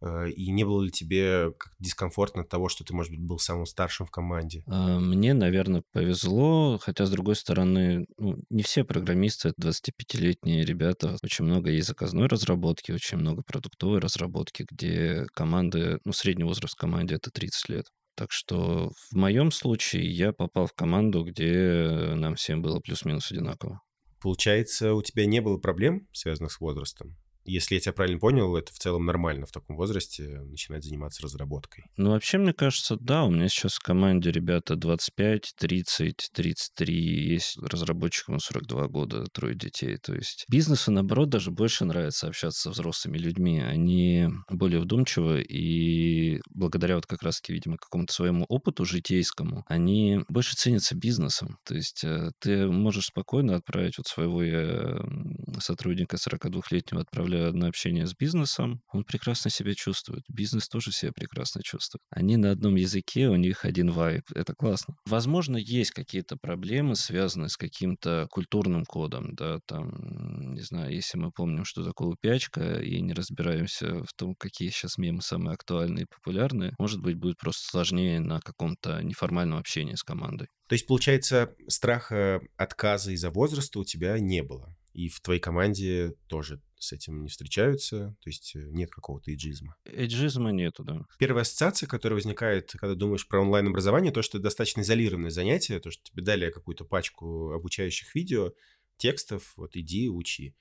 Э, 0.00 0.28
и 0.30 0.50
не 0.50 0.64
было 0.64 0.82
ли 0.82 0.90
тебе 0.90 1.52
дискомфортно 1.78 2.42
от 2.42 2.48
того, 2.48 2.68
что 2.68 2.84
ты, 2.84 2.94
может 2.94 3.12
быть, 3.12 3.20
был 3.20 3.38
самым 3.38 3.66
старшим 3.66 4.06
в 4.06 4.10
команде? 4.10 4.62
А, 4.66 4.98
мне, 4.98 5.34
наверное, 5.34 5.82
повезло, 5.92 6.78
хотя, 6.78 7.06
с 7.06 7.10
другой 7.10 7.36
стороны, 7.36 8.06
ну, 8.16 8.36
не 8.50 8.62
все 8.62 8.84
программисты— 8.84 9.48
это 9.50 9.68
25-летние 9.68 10.64
ребята. 10.64 11.16
Очень 11.22 11.46
много 11.46 11.70
есть 11.70 11.88
заказной 11.88 12.28
разработки, 12.28 12.92
очень 12.92 13.18
много 13.18 13.42
продуктовой 13.42 13.98
разработки, 14.00 14.66
где 14.70 15.26
команды, 15.34 15.98
ну, 16.04 16.12
средний 16.12 16.44
возраст 16.44 16.74
в 16.74 16.78
команде— 16.78 17.14
это 17.16 17.30
30 17.30 17.68
лет. 17.68 17.86
Так 18.18 18.32
что 18.32 18.90
в 19.10 19.14
моем 19.14 19.52
случае 19.52 20.10
я 20.10 20.32
попал 20.32 20.66
в 20.66 20.72
команду, 20.72 21.22
где 21.22 22.14
нам 22.16 22.34
всем 22.34 22.60
было 22.62 22.80
плюс-минус 22.80 23.30
одинаково. 23.30 23.80
Получается, 24.20 24.94
у 24.94 25.02
тебя 25.02 25.24
не 25.24 25.40
было 25.40 25.56
проблем, 25.56 26.08
связанных 26.12 26.50
с 26.50 26.58
возрастом? 26.58 27.16
Если 27.48 27.76
я 27.76 27.80
тебя 27.80 27.94
правильно 27.94 28.18
понял, 28.18 28.54
это 28.56 28.72
в 28.74 28.78
целом 28.78 29.06
нормально 29.06 29.46
в 29.46 29.52
таком 29.52 29.76
возрасте 29.76 30.40
начинать 30.42 30.84
заниматься 30.84 31.22
разработкой. 31.22 31.84
Ну, 31.96 32.10
вообще, 32.10 32.36
мне 32.36 32.52
кажется, 32.52 32.96
да. 33.00 33.24
У 33.24 33.30
меня 33.30 33.48
сейчас 33.48 33.74
в 33.74 33.80
команде 33.80 34.30
ребята 34.30 34.76
25, 34.76 35.54
30, 35.58 36.30
33. 36.34 37.32
Есть 37.32 37.56
разработчикам 37.58 38.38
42 38.38 38.88
года, 38.88 39.24
трое 39.32 39.54
детей. 39.54 39.96
То 39.96 40.14
есть 40.14 40.44
бизнесу, 40.50 40.92
наоборот, 40.92 41.30
даже 41.30 41.50
больше 41.50 41.86
нравится 41.86 42.28
общаться 42.28 42.60
со 42.60 42.70
взрослыми 42.70 43.16
людьми. 43.16 43.60
Они 43.60 44.28
более 44.50 44.80
вдумчивы 44.80 45.42
и 45.42 46.42
благодаря 46.50 46.96
вот 46.96 47.06
как 47.06 47.22
раз-таки, 47.22 47.54
видимо, 47.54 47.78
какому-то 47.78 48.12
своему 48.12 48.44
опыту 48.48 48.84
житейскому, 48.84 49.64
они 49.68 50.20
больше 50.28 50.54
ценятся 50.54 50.94
бизнесом. 50.94 51.56
То 51.64 51.74
есть 51.74 52.04
э, 52.04 52.30
ты 52.40 52.66
можешь 52.66 53.06
спокойно 53.06 53.56
отправить 53.56 53.96
вот 53.96 54.06
своего 54.06 54.42
э, 54.42 55.00
сотрудника 55.60 56.16
42-летнего 56.16 57.00
отправлять 57.00 57.37
на 57.52 57.68
общение 57.68 58.06
с 58.06 58.14
бизнесом, 58.14 58.82
он 58.92 59.04
прекрасно 59.04 59.50
себя 59.50 59.74
чувствует. 59.74 60.24
Бизнес 60.28 60.68
тоже 60.68 60.92
себя 60.92 61.12
прекрасно 61.12 61.62
чувствует. 61.62 62.02
Они 62.10 62.36
на 62.36 62.50
одном 62.50 62.76
языке, 62.76 63.28
у 63.28 63.36
них 63.36 63.64
один 63.64 63.90
вайб. 63.90 64.22
Это 64.34 64.54
классно. 64.54 64.96
Возможно, 65.06 65.56
есть 65.56 65.92
какие-то 65.92 66.36
проблемы, 66.36 66.96
связанные 66.96 67.48
с 67.48 67.56
каким-то 67.56 68.26
культурным 68.30 68.84
кодом, 68.84 69.34
да, 69.34 69.58
там, 69.66 70.54
не 70.54 70.62
знаю, 70.62 70.94
если 70.94 71.18
мы 71.18 71.30
помним, 71.30 71.64
что 71.64 71.84
такое 71.84 72.08
упячка, 72.08 72.80
и 72.80 73.00
не 73.00 73.12
разбираемся 73.12 74.02
в 74.04 74.12
том, 74.16 74.34
какие 74.34 74.70
сейчас 74.70 74.98
мемы 74.98 75.22
самые 75.22 75.54
актуальные 75.54 76.04
и 76.04 76.08
популярные, 76.08 76.74
может 76.78 77.00
быть, 77.00 77.16
будет 77.16 77.38
просто 77.38 77.68
сложнее 77.68 78.20
на 78.20 78.40
каком-то 78.40 79.02
неформальном 79.02 79.58
общении 79.58 79.94
с 79.94 80.02
командой. 80.02 80.48
То 80.68 80.74
есть, 80.74 80.86
получается, 80.86 81.54
страха 81.66 82.40
отказа 82.56 83.12
из-за 83.12 83.30
возраста 83.30 83.78
у 83.80 83.84
тебя 83.84 84.18
не 84.18 84.42
было? 84.42 84.74
И 84.92 85.08
в 85.08 85.20
твоей 85.20 85.40
команде 85.40 86.14
тоже 86.28 86.60
с 86.78 86.92
этим 86.92 87.22
не 87.22 87.28
встречаются, 87.28 88.16
то 88.20 88.30
есть 88.30 88.54
э, 88.56 88.60
нет 88.70 88.90
какого-то 88.90 89.30
эйджизма. 89.30 89.76
Эйджизма 89.84 90.50
нету, 90.50 90.84
да. 90.84 91.04
Первая 91.18 91.42
ассоциация, 91.42 91.86
которая 91.86 92.16
возникает, 92.16 92.72
когда 92.72 92.94
думаешь 92.94 93.26
про 93.26 93.40
онлайн-образование, 93.40 94.12
то, 94.12 94.22
что 94.22 94.38
это 94.38 94.44
достаточно 94.44 94.80
изолированное 94.80 95.30
занятие, 95.30 95.80
то, 95.80 95.90
что 95.90 96.02
тебе 96.04 96.22
дали 96.22 96.50
какую-то 96.50 96.84
пачку 96.84 97.52
обучающих 97.52 98.14
видео, 98.14 98.52
текстов, 98.96 99.52
вот 99.56 99.76
иди, 99.76 100.08
учи. 100.08 100.54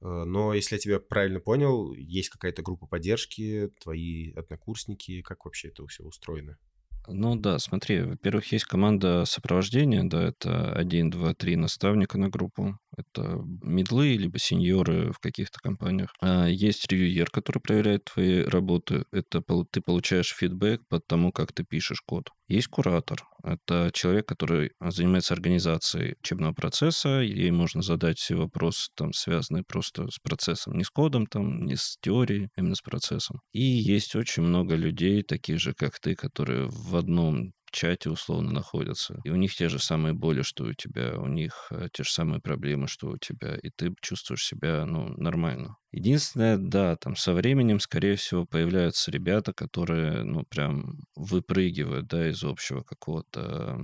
Э, 0.00 0.24
но 0.24 0.54
если 0.54 0.76
я 0.76 0.78
тебя 0.78 1.00
правильно 1.00 1.40
понял, 1.40 1.94
есть 1.94 2.28
какая-то 2.28 2.62
группа 2.62 2.86
поддержки, 2.86 3.70
твои 3.80 4.32
однокурсники, 4.32 5.22
как 5.22 5.44
вообще 5.44 5.68
это 5.68 5.86
все 5.86 6.04
устроено? 6.04 6.58
Ну 7.06 7.36
да, 7.36 7.58
смотри, 7.58 8.00
во-первых, 8.00 8.50
есть 8.52 8.64
команда 8.64 9.24
сопровождения, 9.26 10.04
да, 10.04 10.22
это 10.22 10.72
один, 10.72 11.10
два, 11.10 11.34
три 11.34 11.54
наставника 11.54 12.16
на 12.18 12.30
группу. 12.30 12.78
Это 12.96 13.42
медлы, 13.62 14.16
либо 14.16 14.38
сеньоры 14.38 15.12
в 15.12 15.18
каких-то 15.18 15.58
компаниях. 15.60 16.14
А 16.20 16.46
есть 16.46 16.90
ревьюер, 16.90 17.28
который 17.30 17.58
проверяет 17.58 18.04
твои 18.04 18.42
работы. 18.42 19.04
Это 19.12 19.42
ты 19.70 19.80
получаешь 19.82 20.34
фидбэк 20.34 20.82
по 20.88 20.98
тому, 20.98 21.30
как 21.30 21.52
ты 21.52 21.64
пишешь 21.64 22.00
код. 22.00 22.30
Есть 22.46 22.68
куратор. 22.68 23.24
Это 23.42 23.90
человек, 23.92 24.26
который 24.26 24.72
занимается 24.80 25.34
организацией 25.34 26.16
учебного 26.20 26.52
процесса. 26.52 27.20
Ей 27.20 27.50
можно 27.50 27.82
задать 27.82 28.18
все 28.18 28.34
вопросы, 28.34 28.90
там, 28.94 29.12
связанные 29.12 29.64
просто 29.64 30.08
с 30.10 30.18
процессом. 30.18 30.76
Не 30.76 30.84
с 30.84 30.90
кодом, 30.90 31.26
там, 31.26 31.64
не 31.64 31.76
с 31.76 31.96
теорией, 32.00 32.48
а 32.56 32.60
именно 32.60 32.74
с 32.74 32.82
процессом. 32.82 33.40
И 33.52 33.62
есть 33.62 34.14
очень 34.14 34.42
много 34.42 34.74
людей, 34.74 35.22
таких 35.22 35.58
же, 35.58 35.72
как 35.74 35.98
ты, 36.00 36.14
которые 36.14 36.68
в 36.68 36.96
одном 36.96 37.52
чате 37.74 38.10
условно 38.10 38.52
находятся. 38.52 39.20
И 39.24 39.30
у 39.30 39.36
них 39.36 39.54
те 39.54 39.68
же 39.68 39.78
самые 39.78 40.14
боли, 40.14 40.42
что 40.42 40.64
у 40.64 40.72
тебя, 40.72 41.18
у 41.18 41.26
них 41.26 41.66
э, 41.70 41.88
те 41.92 42.04
же 42.04 42.10
самые 42.10 42.40
проблемы, 42.40 42.88
что 42.88 43.08
у 43.08 43.18
тебя, 43.18 43.56
и 43.56 43.70
ты 43.70 43.94
чувствуешь 44.00 44.44
себя, 44.44 44.86
ну, 44.86 45.08
нормально. 45.16 45.76
Единственное, 45.92 46.56
да, 46.56 46.96
там 46.96 47.16
со 47.16 47.32
временем, 47.34 47.80
скорее 47.80 48.16
всего, 48.16 48.46
появляются 48.46 49.10
ребята, 49.10 49.52
которые, 49.52 50.22
ну, 50.24 50.44
прям 50.44 51.00
выпрыгивают, 51.16 52.06
да, 52.06 52.28
из 52.28 52.42
общего 52.44 52.82
какого-то 52.82 53.78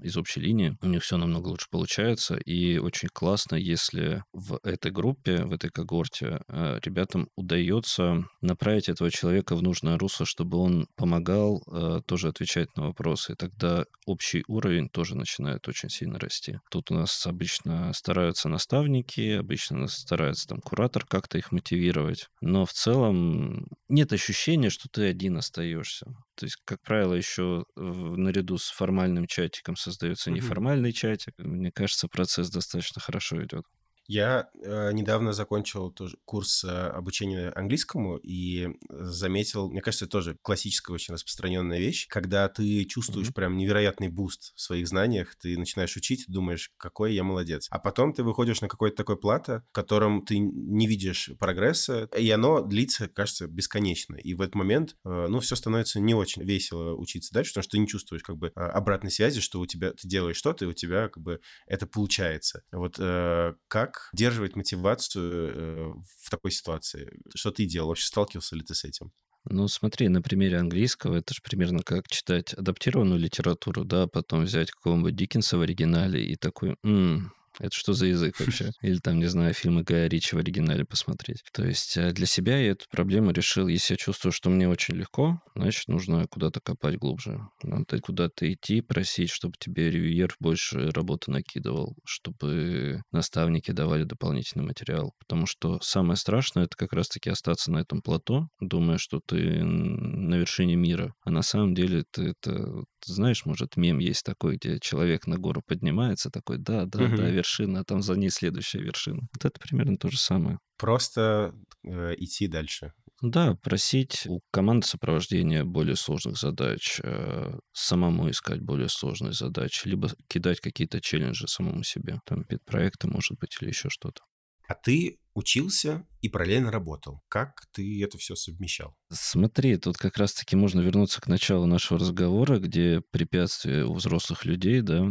из 0.00 0.16
общей 0.16 0.40
линии, 0.40 0.76
у 0.82 0.86
них 0.86 1.02
все 1.02 1.16
намного 1.16 1.48
лучше 1.48 1.66
получается, 1.70 2.36
и 2.36 2.78
очень 2.78 3.08
классно, 3.08 3.56
если 3.56 4.24
в 4.32 4.58
этой 4.62 4.90
группе, 4.90 5.44
в 5.44 5.52
этой 5.52 5.70
когорте 5.70 6.40
э, 6.48 6.80
ребятам 6.82 7.28
удается 7.36 8.24
направить 8.40 8.88
этого 8.88 9.10
человека 9.10 9.56
в 9.56 9.62
нужное 9.62 9.98
русло, 9.98 10.26
чтобы 10.26 10.58
он 10.58 10.88
помогал 10.96 11.62
э, 11.66 12.00
тоже 12.06 12.28
отвечать 12.28 12.76
на 12.76 12.86
вопросы, 12.86 13.32
и 13.32 13.36
тогда 13.36 13.84
общий 14.06 14.44
уровень 14.48 14.88
тоже 14.88 15.16
начинает 15.16 15.66
очень 15.68 15.88
сильно 15.88 16.18
расти. 16.18 16.58
Тут 16.70 16.90
у 16.90 16.94
нас 16.94 17.26
обычно 17.26 17.92
стараются 17.92 18.48
наставники, 18.48 19.32
обычно 19.32 19.86
старается 19.88 20.48
там 20.48 20.60
куратор 20.60 21.04
как-то 21.06 21.38
их 21.38 21.52
мотивировать, 21.52 22.28
но 22.40 22.66
в 22.66 22.72
целом 22.72 23.66
нет 23.88 24.12
ощущения, 24.12 24.70
что 24.70 24.88
ты 24.88 25.06
один 25.06 25.36
остаешься. 25.36 26.06
То 26.36 26.46
есть, 26.46 26.56
как 26.64 26.82
правило, 26.82 27.14
еще 27.14 27.64
наряду 27.76 28.58
с 28.58 28.70
формальным 28.70 29.26
чатиком 29.26 29.76
создается 29.84 30.30
неформальный 30.30 30.92
чатик. 30.92 31.34
Мне 31.38 31.70
кажется, 31.70 32.08
процесс 32.08 32.50
достаточно 32.50 33.00
хорошо 33.00 33.44
идет. 33.44 33.64
Я 34.06 34.48
э, 34.62 34.92
недавно 34.92 35.32
закончил 35.32 35.90
тоже 35.90 36.16
курс 36.24 36.64
э, 36.64 36.68
обучения 36.68 37.50
английскому 37.50 38.18
и 38.18 38.68
заметил, 38.88 39.70
мне 39.70 39.80
кажется, 39.80 40.06
тоже 40.06 40.36
классическая 40.42 40.92
очень 40.92 41.14
распространенная 41.14 41.78
вещь, 41.78 42.06
когда 42.08 42.48
ты 42.48 42.84
чувствуешь 42.84 43.28
mm-hmm. 43.28 43.34
прям 43.34 43.56
невероятный 43.56 44.08
буст 44.08 44.52
в 44.54 44.60
своих 44.60 44.88
знаниях, 44.88 45.34
ты 45.36 45.56
начинаешь 45.58 45.96
учить, 45.96 46.24
думаешь, 46.28 46.70
какой 46.76 47.14
я 47.14 47.24
молодец. 47.24 47.66
А 47.70 47.78
потом 47.78 48.12
ты 48.12 48.22
выходишь 48.22 48.60
на 48.60 48.68
какое-то 48.68 48.96
такое 48.96 49.16
плато, 49.16 49.62
в 49.70 49.72
котором 49.72 50.24
ты 50.24 50.38
не 50.38 50.86
видишь 50.86 51.30
прогресса, 51.38 52.08
и 52.16 52.30
оно 52.30 52.60
длится, 52.60 53.08
кажется, 53.08 53.46
бесконечно. 53.46 54.16
И 54.16 54.34
в 54.34 54.42
этот 54.42 54.54
момент, 54.54 54.96
э, 55.04 55.26
ну, 55.28 55.40
все 55.40 55.56
становится 55.56 56.00
не 56.00 56.14
очень 56.14 56.42
весело 56.42 56.94
учиться 56.94 57.32
дальше, 57.32 57.52
потому 57.52 57.62
что 57.62 57.70
ты 57.72 57.78
не 57.78 57.88
чувствуешь 57.88 58.22
как 58.22 58.36
бы 58.36 58.52
а, 58.54 58.70
обратной 58.70 59.10
связи, 59.10 59.40
что 59.40 59.60
у 59.60 59.66
тебя 59.66 59.92
ты 59.92 60.06
делаешь 60.06 60.36
что-то, 60.36 60.66
и 60.66 60.68
у 60.68 60.72
тебя 60.72 61.08
как 61.08 61.22
бы 61.22 61.40
это 61.66 61.86
получается. 61.86 62.62
Вот 62.70 62.96
э, 62.98 63.54
как 63.68 63.93
как 63.94 64.12
удерживать 64.12 64.56
мотивацию 64.56 65.52
э, 65.54 65.92
в 66.22 66.30
такой 66.30 66.50
ситуации? 66.50 67.10
Что 67.34 67.50
ты 67.50 67.66
делал? 67.66 67.88
Вообще 67.88 68.06
сталкивался 68.06 68.56
ли 68.56 68.62
ты 68.62 68.74
с 68.74 68.84
этим? 68.84 69.12
Ну, 69.50 69.68
смотри, 69.68 70.08
на 70.08 70.22
примере 70.22 70.58
английского 70.58 71.16
это 71.16 71.34
же 71.34 71.40
примерно 71.42 71.82
как 71.82 72.08
читать 72.08 72.54
адаптированную 72.54 73.20
литературу, 73.20 73.84
да, 73.84 74.06
потом 74.06 74.44
взять 74.44 74.70
какого-нибудь 74.70 75.14
Диккенса 75.14 75.58
в 75.58 75.60
оригинале 75.60 76.24
и 76.24 76.36
такой, 76.36 76.76
м-м, 76.82 77.30
это 77.58 77.74
что 77.74 77.92
за 77.92 78.06
язык 78.06 78.38
вообще? 78.40 78.70
Или 78.82 78.98
там, 78.98 79.18
не 79.18 79.26
знаю, 79.26 79.54
фильмы 79.54 79.82
Гая 79.82 80.08
Ричи 80.08 80.34
в 80.34 80.38
оригинале 80.38 80.84
посмотреть. 80.84 81.42
То 81.52 81.64
есть 81.64 81.96
э, 81.96 82.12
для 82.12 82.26
себя 82.26 82.58
я 82.58 82.72
эту 82.72 82.86
проблему 82.90 83.30
решил, 83.30 83.68
если 83.68 83.94
я 83.94 83.98
чувствую, 83.98 84.32
что 84.32 84.50
мне 84.50 84.68
очень 84.68 84.94
легко, 84.94 85.40
значит, 85.54 85.88
нужно 85.88 86.26
куда-то 86.26 86.60
копать 86.60 86.96
глубже. 86.98 87.40
Надо 87.62 88.00
куда-то 88.00 88.52
идти, 88.52 88.80
просить, 88.80 89.30
чтобы 89.30 89.54
тебе 89.58 89.90
ревьюер 89.90 90.34
больше 90.40 90.90
работы 90.90 91.30
накидывал, 91.30 91.96
чтобы 92.04 93.02
наставники 93.12 93.70
давали 93.70 94.04
дополнительный 94.04 94.64
материал. 94.64 95.12
Потому 95.18 95.46
что 95.46 95.78
самое 95.80 96.16
страшное— 96.16 96.64
это 96.64 96.76
как 96.76 96.92
раз-таки 96.92 97.30
остаться 97.30 97.70
на 97.70 97.78
этом 97.78 98.02
плато, 98.02 98.48
думая, 98.60 98.98
что 98.98 99.20
ты 99.24 99.62
на 99.62 100.34
вершине 100.36 100.76
мира. 100.76 101.14
А 101.24 101.30
на 101.30 101.42
самом 101.42 101.74
деле 101.74 102.04
ты 102.10 102.30
это 102.30 102.84
знаешь, 103.12 103.44
может, 103.44 103.76
мем 103.76 103.98
есть 103.98 104.24
такой, 104.24 104.56
где 104.56 104.78
человек 104.80 105.26
на 105.26 105.36
гору 105.36 105.62
поднимается, 105.66 106.30
такой, 106.30 106.58
да, 106.58 106.84
да, 106.86 107.08
да, 107.08 107.28
вершина, 107.28 107.80
а 107.80 107.84
там 107.84 108.02
за 108.02 108.14
ней 108.14 108.30
следующая 108.30 108.80
вершина. 108.80 109.22
Вот 109.32 109.44
это 109.44 109.60
примерно 109.60 109.96
то 109.96 110.08
же 110.08 110.18
самое. 110.18 110.58
Просто 110.78 111.54
э, 111.84 112.14
идти 112.18 112.46
дальше. 112.46 112.92
Да, 113.22 113.54
просить 113.62 114.26
у 114.26 114.40
команды 114.50 114.86
сопровождения 114.86 115.64
более 115.64 115.96
сложных 115.96 116.36
задач, 116.36 117.00
э, 117.02 117.58
самому 117.72 118.30
искать 118.30 118.60
более 118.60 118.88
сложные 118.88 119.32
задачи, 119.32 119.88
либо 119.88 120.10
кидать 120.28 120.60
какие-то 120.60 121.00
челленджи 121.00 121.46
самому 121.46 121.82
себе, 121.84 122.18
там, 122.26 122.44
проекты, 122.66 123.08
может 123.08 123.38
быть, 123.38 123.56
или 123.60 123.68
еще 123.68 123.88
что-то. 123.88 124.22
А 124.66 124.74
ты 124.74 125.18
учился 125.34 126.06
и 126.20 126.28
параллельно 126.28 126.70
работал. 126.70 127.22
Как 127.28 127.66
ты 127.72 128.02
это 128.02 128.18
все 128.18 128.34
совмещал? 128.34 128.96
Смотри, 129.10 129.76
тут 129.76 129.96
как 129.96 130.16
раз-таки 130.16 130.56
можно 130.56 130.80
вернуться 130.80 131.20
к 131.20 131.26
началу 131.26 131.66
нашего 131.66 132.00
разговора, 132.00 132.58
где 132.58 133.02
препятствия 133.10 133.84
у 133.84 133.94
взрослых 133.94 134.44
людей, 134.44 134.80
да, 134.80 135.10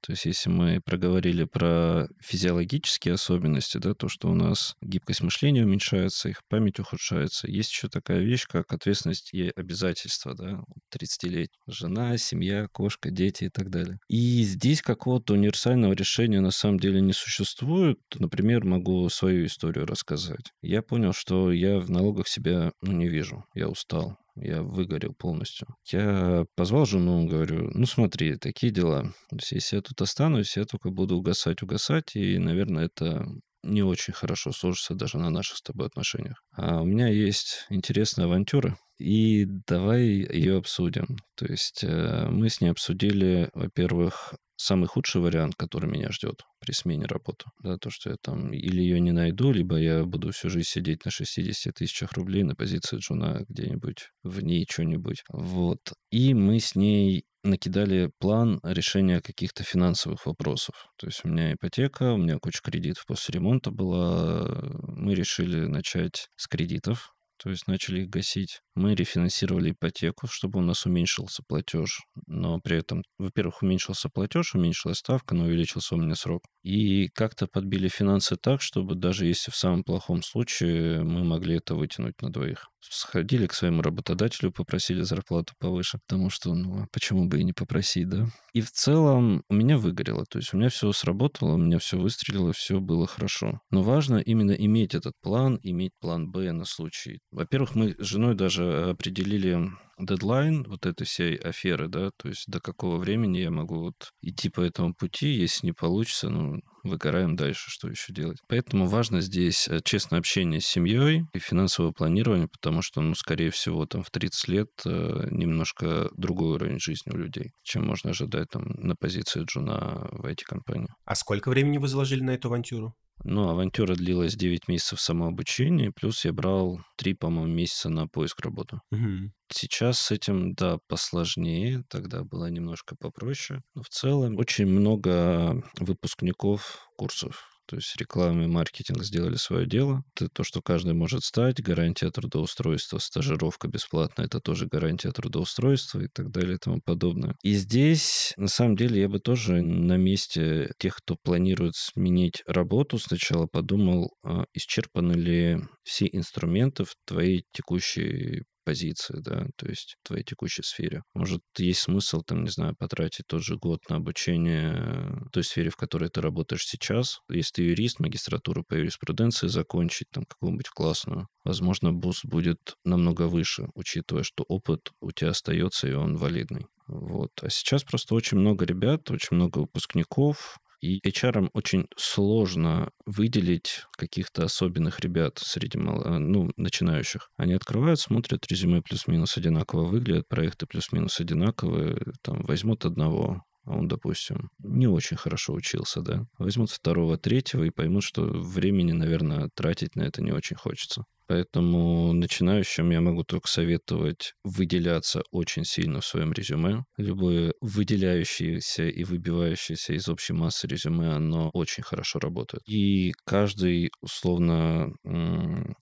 то 0.00 0.12
есть 0.12 0.24
если 0.24 0.50
мы 0.50 0.80
проговорили 0.80 1.44
про 1.44 2.08
физиологические 2.20 3.14
особенности, 3.14 3.78
да, 3.78 3.94
то, 3.94 4.08
что 4.08 4.28
у 4.28 4.34
нас 4.34 4.76
гибкость 4.80 5.22
мышления 5.22 5.64
уменьшается, 5.64 6.28
их 6.28 6.42
память 6.48 6.78
ухудшается, 6.78 7.50
есть 7.50 7.70
еще 7.70 7.88
такая 7.88 8.20
вещь, 8.20 8.46
как 8.46 8.72
ответственность 8.72 9.32
и 9.32 9.50
обязательства, 9.54 10.34
да, 10.34 10.62
30 10.90 11.22
лет 11.24 11.48
жена, 11.66 12.16
семья, 12.18 12.68
кошка, 12.72 13.10
дети 13.10 13.44
и 13.44 13.48
так 13.48 13.70
далее. 13.70 13.98
И 14.08 14.42
здесь 14.42 14.82
какого-то 14.82 15.34
универсального 15.34 15.92
решения 15.92 16.40
на 16.40 16.50
самом 16.50 16.78
деле 16.78 17.00
не 17.00 17.12
существует. 17.12 17.98
Например, 18.14 18.64
могу 18.64 19.08
свою 19.08 19.46
историю 19.54 19.86
рассказать. 19.86 20.52
Я 20.62 20.82
понял, 20.82 21.12
что 21.12 21.52
я 21.52 21.78
в 21.78 21.90
налогах 21.90 22.28
себя 22.28 22.72
ну, 22.82 22.92
не 22.92 23.08
вижу, 23.08 23.44
я 23.54 23.68
устал 23.68 24.18
я 24.36 24.62
выгорел 24.62 25.14
полностью. 25.14 25.68
Я 25.86 26.44
позвал 26.56 26.86
жену, 26.86 27.26
говорю, 27.26 27.70
ну 27.72 27.86
смотри, 27.86 28.36
такие 28.36 28.72
дела. 28.72 29.12
Если 29.30 29.76
я 29.76 29.82
тут 29.82 30.00
останусь, 30.02 30.56
я 30.56 30.64
только 30.64 30.90
буду 30.90 31.16
угасать, 31.16 31.62
угасать, 31.62 32.16
и, 32.16 32.38
наверное, 32.38 32.86
это 32.86 33.26
не 33.62 33.82
очень 33.82 34.12
хорошо 34.12 34.52
сложится 34.52 34.94
даже 34.94 35.18
на 35.18 35.30
наших 35.30 35.56
с 35.56 35.62
тобой 35.62 35.86
отношениях. 35.86 36.42
А 36.52 36.82
у 36.82 36.84
меня 36.84 37.08
есть 37.08 37.66
интересная 37.70 38.26
авантюра, 38.26 38.76
и 38.98 39.46
давай 39.66 40.02
ее 40.02 40.58
обсудим. 40.58 41.16
То 41.34 41.46
есть 41.46 41.82
э, 41.82 42.28
мы 42.28 42.48
с 42.48 42.60
ней 42.60 42.68
обсудили, 42.68 43.50
во-первых, 43.54 44.34
самый 44.56 44.86
худший 44.86 45.20
вариант, 45.20 45.54
который 45.56 45.90
меня 45.90 46.10
ждет 46.10 46.42
при 46.60 46.72
смене 46.72 47.06
работы. 47.06 47.46
Да, 47.62 47.76
то, 47.76 47.90
что 47.90 48.10
я 48.10 48.16
там 48.20 48.52
или 48.52 48.80
ее 48.80 49.00
не 49.00 49.12
найду, 49.12 49.52
либо 49.52 49.76
я 49.76 50.04
буду 50.04 50.32
всю 50.32 50.48
жизнь 50.48 50.68
сидеть 50.68 51.04
на 51.04 51.10
60 51.10 51.74
тысячах 51.74 52.12
рублей 52.12 52.44
на 52.44 52.54
позиции 52.54 52.98
джуна 52.98 53.44
где-нибудь 53.48 54.10
в 54.22 54.40
ней 54.42 54.66
что-нибудь. 54.68 55.24
Вот. 55.28 55.80
И 56.10 56.34
мы 56.34 56.60
с 56.60 56.74
ней 56.74 57.24
накидали 57.42 58.10
план 58.18 58.60
решения 58.62 59.20
каких-то 59.20 59.64
финансовых 59.64 60.24
вопросов. 60.26 60.88
То 60.96 61.06
есть 61.06 61.20
у 61.24 61.28
меня 61.28 61.52
ипотека, 61.52 62.14
у 62.14 62.16
меня 62.16 62.38
куча 62.38 62.60
кредитов 62.62 63.04
после 63.06 63.34
ремонта 63.34 63.70
была. 63.70 64.48
Мы 64.82 65.14
решили 65.14 65.66
начать 65.66 66.28
с 66.36 66.46
кредитов, 66.46 67.14
то 67.44 67.50
есть 67.50 67.66
начали 67.66 68.00
их 68.00 68.08
гасить. 68.08 68.62
Мы 68.74 68.94
рефинансировали 68.94 69.72
ипотеку, 69.72 70.26
чтобы 70.26 70.60
у 70.60 70.62
нас 70.62 70.86
уменьшился 70.86 71.42
платеж, 71.46 72.00
но 72.26 72.58
при 72.58 72.78
этом, 72.78 73.02
во-первых, 73.18 73.60
уменьшился 73.62 74.08
платеж, 74.08 74.54
уменьшилась 74.54 74.98
ставка, 74.98 75.34
но 75.34 75.44
увеличился 75.44 75.94
у 75.94 75.98
меня 75.98 76.14
срок. 76.14 76.42
И 76.62 77.08
как-то 77.08 77.46
подбили 77.46 77.88
финансы 77.88 78.36
так, 78.36 78.62
чтобы 78.62 78.94
даже 78.94 79.26
если 79.26 79.50
в 79.50 79.56
самом 79.56 79.84
плохом 79.84 80.22
случае 80.22 81.02
мы 81.04 81.22
могли 81.22 81.56
это 81.56 81.74
вытянуть 81.74 82.22
на 82.22 82.32
двоих. 82.32 82.70
Сходили 82.90 83.46
к 83.46 83.54
своему 83.54 83.82
работодателю, 83.82 84.52
попросили 84.52 85.02
зарплату 85.02 85.54
повыше, 85.58 85.98
потому 86.06 86.30
что, 86.30 86.54
ну, 86.54 86.82
а 86.82 86.86
почему 86.92 87.26
бы 87.26 87.40
и 87.40 87.44
не 87.44 87.52
попросить, 87.52 88.08
да? 88.08 88.26
И 88.52 88.60
в 88.60 88.70
целом 88.70 89.42
у 89.48 89.54
меня 89.54 89.78
выгорело, 89.78 90.24
то 90.26 90.38
есть 90.38 90.54
у 90.54 90.56
меня 90.56 90.68
все 90.68 90.92
сработало, 90.92 91.54
у 91.54 91.58
меня 91.58 91.78
все 91.78 91.98
выстрелило, 91.98 92.52
все 92.52 92.80
было 92.80 93.06
хорошо. 93.06 93.60
Но 93.70 93.82
важно 93.82 94.18
именно 94.18 94.52
иметь 94.52 94.94
этот 94.94 95.14
план, 95.20 95.58
иметь 95.62 95.92
план 96.00 96.30
Б 96.30 96.52
на 96.52 96.64
случай. 96.64 97.20
Во-первых, 97.30 97.74
мы 97.74 97.96
с 97.98 98.04
женой 98.04 98.34
даже 98.34 98.90
определили 98.90 99.70
дедлайн 99.98 100.64
вот 100.64 100.86
этой 100.86 101.04
всей 101.04 101.36
аферы, 101.36 101.88
да, 101.88 102.10
то 102.16 102.28
есть 102.28 102.44
до 102.48 102.60
какого 102.60 102.98
времени 102.98 103.38
я 103.38 103.50
могу 103.50 103.80
вот 103.80 104.12
идти 104.22 104.48
по 104.48 104.60
этому 104.60 104.94
пути, 104.94 105.28
если 105.28 105.66
не 105.66 105.72
получится, 105.72 106.28
ну, 106.28 106.60
выгораем 106.84 107.34
дальше, 107.34 107.70
что 107.70 107.88
еще 107.88 108.12
делать. 108.12 108.38
Поэтому 108.46 108.86
важно 108.86 109.20
здесь 109.20 109.66
э, 109.68 109.80
честное 109.82 110.18
общение 110.18 110.60
с 110.60 110.66
семьей 110.66 111.24
и 111.32 111.38
финансовое 111.38 111.92
планирование, 111.92 112.48
потому 112.48 112.82
что, 112.82 113.00
ну, 113.00 113.14
скорее 113.14 113.50
всего, 113.50 113.86
там 113.86 114.02
в 114.02 114.10
30 114.10 114.48
лет 114.48 114.68
э, 114.84 115.28
немножко 115.30 116.10
другой 116.16 116.52
уровень 116.52 116.78
жизни 116.78 117.10
у 117.12 117.16
людей, 117.16 117.52
чем 117.62 117.86
можно 117.86 118.10
ожидать 118.10 118.50
там 118.50 118.64
на 118.76 118.94
позиции 118.94 119.44
джуна 119.44 120.08
в 120.12 120.26
IT-компании. 120.26 120.88
А 121.04 121.14
сколько 121.14 121.48
времени 121.48 121.78
вы 121.78 121.88
заложили 121.88 122.22
на 122.22 122.32
эту 122.32 122.48
авантюру? 122.48 122.94
Ну, 123.22 123.48
авантюра 123.48 123.94
длилась 123.94 124.34
9 124.34 124.68
месяцев 124.68 125.00
самообучения, 125.00 125.92
плюс 125.92 126.24
я 126.24 126.32
брал 126.32 126.80
3, 126.96 127.14
по-моему, 127.14 127.52
месяца 127.52 127.88
на 127.88 128.08
поиск 128.08 128.40
работы. 128.40 128.80
Угу. 128.90 129.30
Сейчас 129.52 130.00
с 130.00 130.10
этим, 130.10 130.54
да, 130.54 130.78
посложнее, 130.88 131.84
тогда 131.88 132.24
было 132.24 132.50
немножко 132.50 132.96
попроще. 132.96 133.62
Но 133.74 133.82
в 133.82 133.88
целом 133.88 134.36
очень 134.38 134.66
много 134.66 135.62
выпускников 135.78 136.88
курсов 136.96 137.53
то 137.66 137.76
есть 137.76 137.96
реклама 137.96 138.44
и 138.44 138.46
маркетинг 138.46 139.02
сделали 139.02 139.36
свое 139.36 139.66
дело. 139.66 140.02
Это 140.14 140.28
то, 140.28 140.44
что 140.44 140.60
каждый 140.62 140.94
может 140.94 141.22
стать. 141.22 141.62
Гарантия 141.62 142.10
трудоустройства, 142.10 142.98
стажировка 142.98 143.68
бесплатная, 143.68 144.26
это 144.26 144.40
тоже 144.40 144.66
гарантия 144.66 145.10
трудоустройства 145.12 146.00
и 146.00 146.08
так 146.08 146.30
далее 146.30 146.56
и 146.56 146.58
тому 146.58 146.80
подобное. 146.84 147.36
И 147.42 147.54
здесь, 147.54 148.32
на 148.36 148.48
самом 148.48 148.76
деле, 148.76 149.00
я 149.00 149.08
бы 149.08 149.18
тоже 149.18 149.62
на 149.62 149.96
месте 149.96 150.72
тех, 150.78 150.96
кто 150.96 151.16
планирует 151.22 151.74
сменить 151.74 152.42
работу, 152.46 152.98
сначала 152.98 153.46
подумал, 153.46 154.12
а 154.22 154.44
исчерпаны 154.52 155.12
ли 155.12 155.58
все 155.82 156.08
инструменты 156.10 156.84
в 156.84 156.94
твоей 157.06 157.44
текущей 157.52 158.44
позиции, 158.64 159.16
да, 159.20 159.46
то 159.56 159.68
есть 159.68 159.96
в 160.02 160.08
твоей 160.08 160.24
текущей 160.24 160.62
сфере. 160.62 161.02
Может, 161.14 161.42
есть 161.58 161.80
смысл, 161.80 162.22
там, 162.22 162.44
не 162.44 162.50
знаю, 162.50 162.74
потратить 162.76 163.26
тот 163.26 163.42
же 163.42 163.56
год 163.56 163.80
на 163.88 163.96
обучение 163.96 165.22
той 165.32 165.44
сфере, 165.44 165.70
в 165.70 165.76
которой 165.76 166.08
ты 166.08 166.20
работаешь 166.20 166.64
сейчас. 166.66 167.20
Если 167.28 167.52
ты 167.54 167.62
юрист, 167.62 168.00
магистратуру 168.00 168.64
по 168.64 168.74
юриспруденции 168.74 169.48
закончить, 169.48 170.08
там, 170.10 170.24
какую-нибудь 170.24 170.68
классную, 170.68 171.28
возможно, 171.44 171.92
буст 171.92 172.24
будет 172.24 172.76
намного 172.84 173.28
выше, 173.28 173.68
учитывая, 173.74 174.22
что 174.22 174.44
опыт 174.48 174.90
у 175.00 175.12
тебя 175.12 175.30
остается, 175.30 175.88
и 175.88 175.92
он 175.92 176.16
валидный. 176.16 176.66
Вот. 176.86 177.30
А 177.42 177.50
сейчас 177.50 177.82
просто 177.82 178.14
очень 178.14 178.38
много 178.38 178.64
ребят, 178.64 179.10
очень 179.10 179.36
много 179.36 179.58
выпускников, 179.60 180.58
и 180.84 181.00
HR 181.08 181.48
очень 181.54 181.86
сложно 181.96 182.90
выделить 183.06 183.84
каких-то 183.96 184.44
особенных 184.44 185.00
ребят 185.00 185.38
среди 185.38 185.78
э, 185.78 186.18
ну, 186.18 186.50
начинающих. 186.56 187.30
Они 187.36 187.54
открывают, 187.54 188.00
смотрят, 188.00 188.46
резюме 188.46 188.82
плюс-минус 188.82 189.36
одинаково 189.38 189.84
выглядят, 189.84 190.28
проекты 190.28 190.66
плюс-минус 190.66 191.20
одинаковые, 191.20 192.04
там 192.22 192.42
возьмут 192.42 192.84
одного, 192.84 193.42
а 193.64 193.76
он, 193.76 193.88
допустим, 193.88 194.50
не 194.58 194.86
очень 194.86 195.16
хорошо 195.16 195.54
учился, 195.54 196.02
да, 196.02 196.26
возьмут 196.38 196.70
второго, 196.70 197.16
третьего 197.16 197.64
и 197.64 197.70
поймут, 197.70 198.04
что 198.04 198.22
времени, 198.22 198.92
наверное, 198.92 199.48
тратить 199.54 199.96
на 199.96 200.02
это 200.02 200.22
не 200.22 200.32
очень 200.32 200.56
хочется. 200.56 201.04
Поэтому 201.26 202.12
начинающим 202.12 202.90
я 202.90 203.00
могу 203.00 203.24
только 203.24 203.48
советовать 203.48 204.34
выделяться 204.44 205.22
очень 205.30 205.64
сильно 205.64 206.00
в 206.00 206.06
своем 206.06 206.32
резюме. 206.32 206.84
Любое 206.96 207.54
выделяющееся 207.60 208.88
и 208.88 209.04
выбивающееся 209.04 209.94
из 209.94 210.08
общей 210.08 210.34
массы 210.34 210.66
резюме, 210.66 211.08
оно 211.08 211.50
очень 211.54 211.82
хорошо 211.82 212.18
работает. 212.18 212.62
И 212.66 213.12
каждый, 213.24 213.90
условно, 214.00 214.92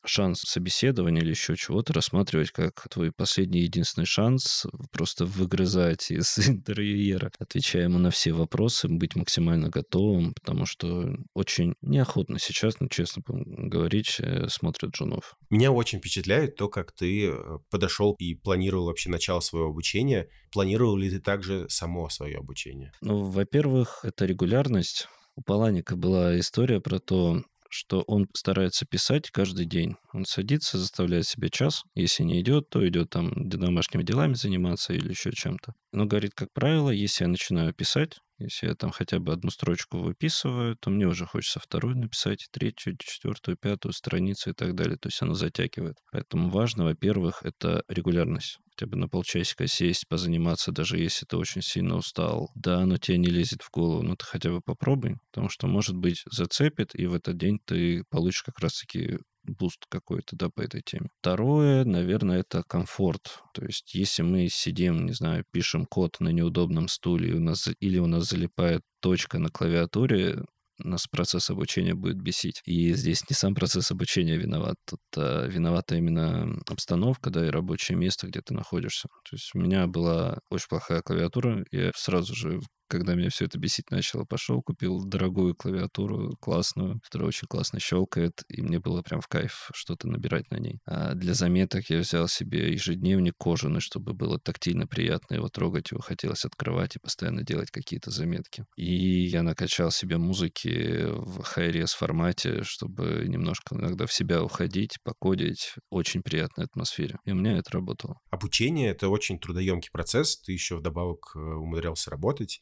шанс 0.04 0.40
собеседования 0.42 1.22
или 1.22 1.30
еще 1.30 1.56
чего-то 1.56 1.92
рассматривать 1.92 2.50
как 2.50 2.86
твой 2.88 3.12
последний 3.12 3.60
единственный 3.60 4.06
шанс 4.06 4.66
просто 4.92 5.24
выгрызать 5.24 6.10
из 6.10 6.38
интервьюера, 6.48 7.30
отвечая 7.38 7.84
ему 7.84 7.98
на 7.98 8.10
все 8.10 8.32
вопросы, 8.32 8.88
быть 8.88 9.16
максимально 9.16 9.68
готовым, 9.68 10.34
потому 10.34 10.66
что 10.66 11.16
очень 11.34 11.74
неохотно 11.82 12.38
сейчас, 12.38 12.78
ну, 12.80 12.88
честно 12.88 13.22
говорить, 13.26 14.16
э, 14.20 14.48
смотрят 14.48 14.92
джунов. 14.92 15.31
Меня 15.50 15.70
очень 15.70 15.98
впечатляет 15.98 16.56
то, 16.56 16.68
как 16.68 16.92
ты 16.92 17.28
э, 17.28 17.58
подошел 17.70 18.14
и 18.18 18.34
планировал 18.34 18.86
вообще 18.86 19.10
начало 19.10 19.40
своего 19.40 19.68
обучения. 19.68 20.28
Планировал 20.50 20.96
ли 20.96 21.10
ты 21.10 21.20
также 21.20 21.66
само 21.68 22.08
свое 22.08 22.38
обучение? 22.38 22.92
Ну, 23.00 23.24
во-первых, 23.24 24.00
это 24.04 24.24
регулярность. 24.24 25.08
У 25.36 25.42
Паланика 25.42 25.96
была 25.96 26.38
история 26.38 26.80
про 26.80 26.98
то, 27.00 27.42
что 27.68 28.02
он 28.02 28.28
старается 28.34 28.86
писать 28.86 29.30
каждый 29.30 29.66
день. 29.66 29.96
Он 30.12 30.24
садится, 30.24 30.78
заставляет 30.78 31.26
себе 31.26 31.48
час. 31.50 31.82
Если 31.94 32.22
не 32.22 32.40
идет, 32.40 32.68
то 32.70 32.86
идет 32.86 33.10
там 33.10 33.32
домашними 33.48 34.02
делами 34.02 34.34
заниматься 34.34 34.92
или 34.92 35.08
еще 35.08 35.32
чем-то. 35.32 35.72
Но 35.92 36.06
говорит, 36.06 36.32
как 36.34 36.52
правило, 36.52 36.90
если 36.90 37.24
я 37.24 37.28
начинаю 37.28 37.72
писать, 37.74 38.18
если 38.38 38.66
я 38.66 38.74
там 38.74 38.90
хотя 38.90 39.20
бы 39.20 39.32
одну 39.32 39.50
строчку 39.50 39.98
выписываю, 39.98 40.76
то 40.76 40.90
мне 40.90 41.06
уже 41.06 41.26
хочется 41.26 41.60
вторую 41.60 41.96
написать, 41.96 42.48
третью, 42.50 42.96
четвертую, 42.98 43.56
пятую 43.56 43.92
страницу 43.92 44.50
и 44.50 44.52
так 44.52 44.74
далее. 44.74 44.96
То 44.96 45.08
есть 45.08 45.22
оно 45.22 45.34
затягивает. 45.34 45.96
Поэтому 46.10 46.50
важно, 46.50 46.84
во-первых, 46.84 47.42
это 47.44 47.84
регулярность. 47.88 48.58
Хотя 48.70 48.86
бы 48.86 48.96
на 48.96 49.08
полчасика 49.08 49.66
сесть, 49.66 50.08
позаниматься, 50.08 50.72
даже 50.72 50.98
если 50.98 51.26
ты 51.26 51.36
очень 51.36 51.62
сильно 51.62 51.96
устал. 51.96 52.50
Да, 52.54 52.80
оно 52.80 52.96
тебе 52.96 53.18
не 53.18 53.28
лезет 53.28 53.62
в 53.62 53.70
голову, 53.70 54.02
но 54.02 54.16
ты 54.16 54.24
хотя 54.24 54.50
бы 54.50 54.60
попробуй, 54.60 55.16
потому 55.30 55.48
что, 55.48 55.66
может 55.66 55.94
быть, 55.94 56.22
зацепит, 56.30 56.94
и 56.94 57.06
в 57.06 57.14
этот 57.14 57.36
день 57.36 57.58
ты 57.64 58.02
получишь 58.10 58.42
как 58.42 58.58
раз-таки 58.60 59.18
буст 59.44 59.86
какой-то, 59.88 60.36
да, 60.36 60.48
по 60.48 60.60
этой 60.62 60.82
теме. 60.82 61.08
Второе, 61.20 61.84
наверное, 61.84 62.40
это 62.40 62.62
комфорт. 62.62 63.40
То 63.54 63.64
есть, 63.64 63.94
если 63.94 64.22
мы 64.22 64.48
сидим, 64.48 65.06
не 65.06 65.12
знаю, 65.12 65.44
пишем 65.50 65.86
код 65.86 66.16
на 66.20 66.28
неудобном 66.28 66.88
стуле, 66.88 67.30
и 67.30 67.34
у 67.34 67.40
нас, 67.40 67.68
или 67.80 67.98
у 67.98 68.06
нас 68.06 68.28
залипает 68.28 68.82
точка 69.00 69.38
на 69.38 69.48
клавиатуре, 69.50 70.44
нас 70.78 71.06
процесс 71.06 71.50
обучения 71.50 71.94
будет 71.94 72.20
бесить. 72.20 72.62
И 72.64 72.92
здесь 72.94 73.28
не 73.28 73.34
сам 73.34 73.54
процесс 73.54 73.90
обучения 73.90 74.36
виноват, 74.36 74.76
тут 74.88 75.00
а, 75.16 75.46
виновата 75.46 75.96
именно 75.96 76.56
обстановка, 76.68 77.30
да, 77.30 77.46
и 77.46 77.50
рабочее 77.50 77.96
место, 77.96 78.26
где 78.26 78.40
ты 78.40 78.54
находишься. 78.54 79.08
То 79.28 79.36
есть 79.36 79.50
у 79.54 79.58
меня 79.58 79.86
была 79.86 80.38
очень 80.50 80.68
плохая 80.68 81.02
клавиатура, 81.02 81.64
я 81.70 81.92
сразу 81.94 82.34
же 82.34 82.60
когда 82.92 83.14
меня 83.14 83.30
все 83.30 83.46
это 83.46 83.58
бесить 83.58 83.90
начало, 83.90 84.24
пошел, 84.26 84.60
купил 84.60 85.02
дорогую 85.02 85.54
клавиатуру, 85.54 86.36
классную, 86.38 87.00
которая 87.00 87.28
очень 87.28 87.48
классно 87.48 87.80
щелкает, 87.80 88.42
и 88.48 88.60
мне 88.60 88.80
было 88.80 89.00
прям 89.00 89.22
в 89.22 89.28
кайф 89.28 89.70
что-то 89.72 90.08
набирать 90.08 90.50
на 90.50 90.56
ней. 90.56 90.78
А 90.84 91.14
для 91.14 91.32
заметок 91.32 91.88
я 91.88 92.00
взял 92.00 92.28
себе 92.28 92.70
ежедневник 92.70 93.32
кожаный, 93.38 93.80
чтобы 93.80 94.12
было 94.12 94.38
тактильно 94.38 94.86
приятно 94.86 95.36
его 95.36 95.48
трогать, 95.48 95.90
его 95.90 96.02
хотелось 96.02 96.44
открывать 96.44 96.96
и 96.96 96.98
постоянно 96.98 97.42
делать 97.42 97.70
какие-то 97.70 98.10
заметки. 98.10 98.66
И 98.76 99.24
я 99.24 99.42
накачал 99.42 99.90
себе 99.90 100.18
музыки 100.18 101.06
в 101.06 101.40
high 101.40 101.86
формате, 101.86 102.62
чтобы 102.62 103.24
немножко 103.26 103.74
иногда 103.74 104.04
в 104.04 104.12
себя 104.12 104.44
уходить, 104.44 104.98
покодить. 105.02 105.76
Очень 105.88 106.20
приятной 106.22 106.66
атмосфере. 106.66 107.16
И 107.24 107.32
у 107.32 107.36
меня 107.36 107.56
это 107.56 107.70
работало. 107.72 108.18
Обучение— 108.30 108.90
это 108.92 109.08
очень 109.08 109.38
трудоемкий 109.38 109.90
процесс. 109.90 110.38
Ты 110.38 110.52
еще 110.52 110.76
вдобавок 110.76 111.32
э, 111.34 111.38
умудрялся 111.38 112.10
работать. 112.10 112.60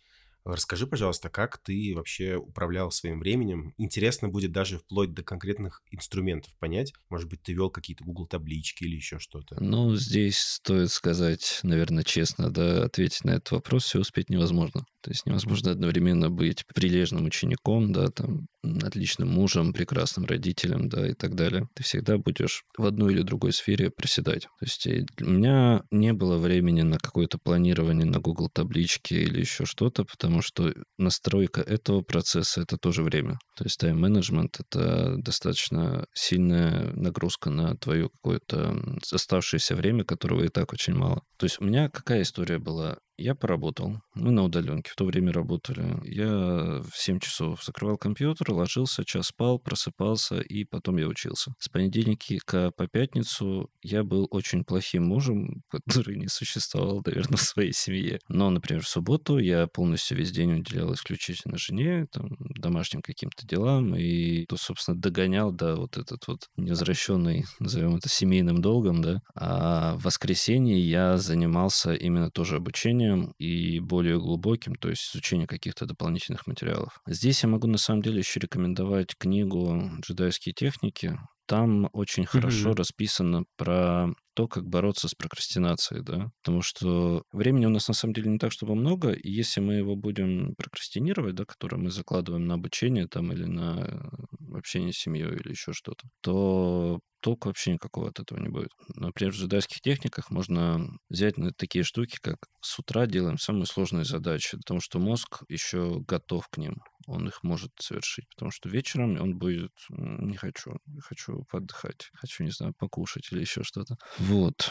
Расскажи, 0.54 0.86
пожалуйста, 0.86 1.28
как 1.28 1.58
ты 1.58 1.92
вообще 1.94 2.36
управлял 2.36 2.90
своим 2.90 3.20
временем? 3.20 3.74
Интересно 3.78 4.28
будет 4.28 4.52
даже 4.52 4.78
вплоть 4.78 5.12
до 5.14 5.22
конкретных 5.22 5.82
инструментов 5.90 6.54
понять. 6.58 6.92
Может 7.08 7.28
быть, 7.28 7.42
ты 7.42 7.52
вел 7.52 7.70
какие-то 7.70 8.04
Google 8.04 8.26
таблички 8.26 8.84
или 8.84 8.96
еще 8.96 9.18
что-то? 9.18 9.62
Ну, 9.62 9.94
здесь 9.96 10.38
стоит 10.38 10.90
сказать, 10.90 11.60
наверное, 11.62 12.04
честно, 12.04 12.50
да, 12.50 12.84
ответить 12.84 13.24
на 13.24 13.30
этот 13.30 13.50
вопрос 13.52 13.84
все 13.84 14.00
успеть 14.00 14.30
невозможно. 14.30 14.84
То 15.02 15.10
есть 15.10 15.24
невозможно 15.26 15.70
одновременно 15.70 16.30
быть 16.30 16.66
прилежным 16.74 17.24
учеником, 17.24 17.92
да, 17.92 18.08
там, 18.08 18.46
отличным 18.62 19.28
мужем, 19.28 19.72
прекрасным 19.72 20.26
родителем, 20.26 20.88
да, 20.88 21.08
и 21.08 21.14
так 21.14 21.34
далее. 21.34 21.68
Ты 21.74 21.82
всегда 21.82 22.18
будешь 22.18 22.64
в 22.76 22.84
одной 22.84 23.12
или 23.12 23.22
другой 23.22 23.52
сфере 23.52 23.90
проседать. 23.90 24.42
То 24.42 24.64
есть 24.64 24.86
у 24.86 25.30
меня 25.30 25.82
не 25.90 26.12
было 26.12 26.36
времени 26.36 26.82
на 26.82 26.98
какое-то 26.98 27.38
планирование 27.38 28.06
на 28.06 28.20
Google 28.20 28.50
таблички 28.52 29.14
или 29.14 29.40
еще 29.40 29.64
что-то, 29.64 30.04
потому 30.04 30.42
что 30.42 30.72
настройка 30.98 31.60
этого 31.60 32.02
процесса— 32.02 32.60
это 32.62 32.76
тоже 32.76 33.02
время. 33.02 33.38
То 33.56 33.64
есть 33.64 33.78
тайм-менеджмент— 33.78 34.60
это 34.60 35.16
достаточно 35.18 36.06
сильная 36.12 36.92
нагрузка 36.92 37.50
на 37.50 37.76
твое 37.76 38.08
какое-то 38.08 38.76
оставшееся 39.12 39.74
время, 39.76 40.04
которого 40.04 40.44
и 40.44 40.48
так 40.48 40.72
очень 40.72 40.94
мало. 40.94 41.22
То 41.38 41.46
есть 41.46 41.60
у 41.60 41.64
меня 41.64 41.88
какая 41.88 42.22
история 42.22 42.58
была? 42.58 42.98
Я 43.20 43.34
поработал. 43.34 44.00
Мы 44.14 44.30
на 44.30 44.44
удаленке 44.44 44.90
в 44.90 44.96
то 44.96 45.04
время 45.04 45.30
работали. 45.30 45.84
Я 46.04 46.80
в 46.82 46.92
7 46.94 47.18
часов 47.18 47.62
закрывал 47.62 47.98
компьютер, 47.98 48.50
ложился, 48.50 49.04
час 49.04 49.26
спал, 49.26 49.58
просыпался, 49.58 50.40
и 50.40 50.64
потом 50.64 50.96
я 50.96 51.06
учился. 51.06 51.52
С 51.58 51.68
понедельника 51.68 52.70
по 52.70 52.86
пятницу 52.88 53.70
я 53.82 54.04
был 54.04 54.26
очень 54.30 54.64
плохим 54.64 55.04
мужем, 55.04 55.62
который 55.68 56.16
не 56.16 56.28
существовал, 56.28 57.02
наверное, 57.04 57.36
в 57.36 57.42
своей 57.42 57.74
семье. 57.74 58.20
Но, 58.28 58.48
например, 58.48 58.82
в 58.82 58.88
субботу 58.88 59.36
я 59.36 59.66
полностью 59.66 60.16
весь 60.16 60.32
день 60.32 60.54
уделял 60.54 60.94
исключительно 60.94 61.58
жене, 61.58 62.06
там, 62.10 62.30
домашним 62.38 63.02
каким-то 63.02 63.46
делам, 63.46 63.94
и, 63.96 64.46
то, 64.46 64.56
собственно, 64.56 64.98
догонял, 64.98 65.52
да, 65.52 65.76
вот 65.76 65.98
этот 65.98 66.26
вот 66.26 66.48
невозвращенный, 66.56 67.44
назовем 67.58 67.96
это, 67.96 68.08
семейным 68.08 68.62
долгом, 68.62 69.02
да. 69.02 69.20
А 69.34 69.96
в 69.96 70.04
воскресенье 70.04 70.80
я 70.80 71.18
занимался 71.18 71.92
именно 71.92 72.30
тоже 72.30 72.56
обучением, 72.56 73.09
изучением 73.10 73.34
и 73.38 73.80
более 73.80 74.18
глубоким, 74.18 74.74
то 74.74 74.88
есть 74.88 75.10
изучение 75.12 75.46
каких-то 75.46 75.86
дополнительных 75.86 76.46
материалов. 76.46 77.00
Здесь 77.06 77.42
я 77.42 77.48
могу 77.48 77.66
на 77.66 77.78
самом 77.78 78.02
деле 78.02 78.18
еще 78.18 78.40
рекомендовать 78.40 79.16
книгу 79.16 79.90
«Джедайские 80.00 80.54
техники». 80.54 81.18
Там 81.46 81.90
очень 81.92 82.26
хорошо 82.26 82.70
mm-hmm. 82.70 82.76
расписано 82.76 83.44
про 83.56 84.10
то, 84.40 84.48
как 84.48 84.66
бороться 84.66 85.06
с 85.06 85.14
прокрастинацией, 85.14 86.02
да, 86.02 86.30
потому 86.42 86.62
что 86.62 87.24
времени 87.30 87.66
у 87.66 87.68
нас 87.68 87.88
на 87.88 87.94
самом 87.94 88.14
деле 88.14 88.30
не 88.30 88.38
так, 88.38 88.52
чтобы 88.52 88.74
много, 88.74 89.12
и 89.12 89.30
если 89.30 89.60
мы 89.60 89.74
его 89.74 89.96
будем 89.96 90.54
прокрастинировать, 90.56 91.34
да, 91.34 91.44
которое 91.44 91.76
мы 91.76 91.90
закладываем 91.90 92.46
на 92.46 92.54
обучение 92.54 93.06
там 93.06 93.32
или 93.34 93.44
на 93.44 93.84
э, 93.86 94.56
общение 94.56 94.94
с 94.94 94.96
семьей 94.96 95.34
или 95.34 95.50
еще 95.50 95.74
что-то, 95.74 96.08
то 96.22 97.00
толку 97.20 97.48
вообще 97.48 97.72
никакого 97.72 98.08
от 98.08 98.18
этого 98.18 98.40
не 98.40 98.48
будет. 98.48 98.70
Например, 98.94 99.30
в 99.30 99.36
джедайских 99.36 99.82
техниках 99.82 100.30
можно 100.30 100.88
взять 101.10 101.36
на 101.36 101.52
такие 101.52 101.84
штуки, 101.84 102.16
как 102.22 102.36
с 102.62 102.78
утра 102.78 103.04
делаем 103.04 103.36
самые 103.36 103.66
сложные 103.66 104.06
задачи, 104.06 104.56
потому 104.56 104.80
что 104.80 104.98
мозг 104.98 105.42
еще 105.50 106.00
готов 106.08 106.48
к 106.48 106.56
ним, 106.56 106.76
он 107.06 107.28
их 107.28 107.42
может 107.42 107.72
совершить, 107.78 108.28
потому 108.28 108.50
что 108.50 108.68
вечером 108.68 109.20
он 109.20 109.36
будет 109.38 109.72
не 109.88 110.36
хочу, 110.36 110.78
хочу 111.00 111.44
отдыхать, 111.52 112.10
хочу, 112.14 112.44
не 112.44 112.50
знаю, 112.50 112.74
покушать 112.78 113.28
или 113.32 113.40
еще 113.40 113.62
что-то. 113.62 113.96
Вот. 114.18 114.70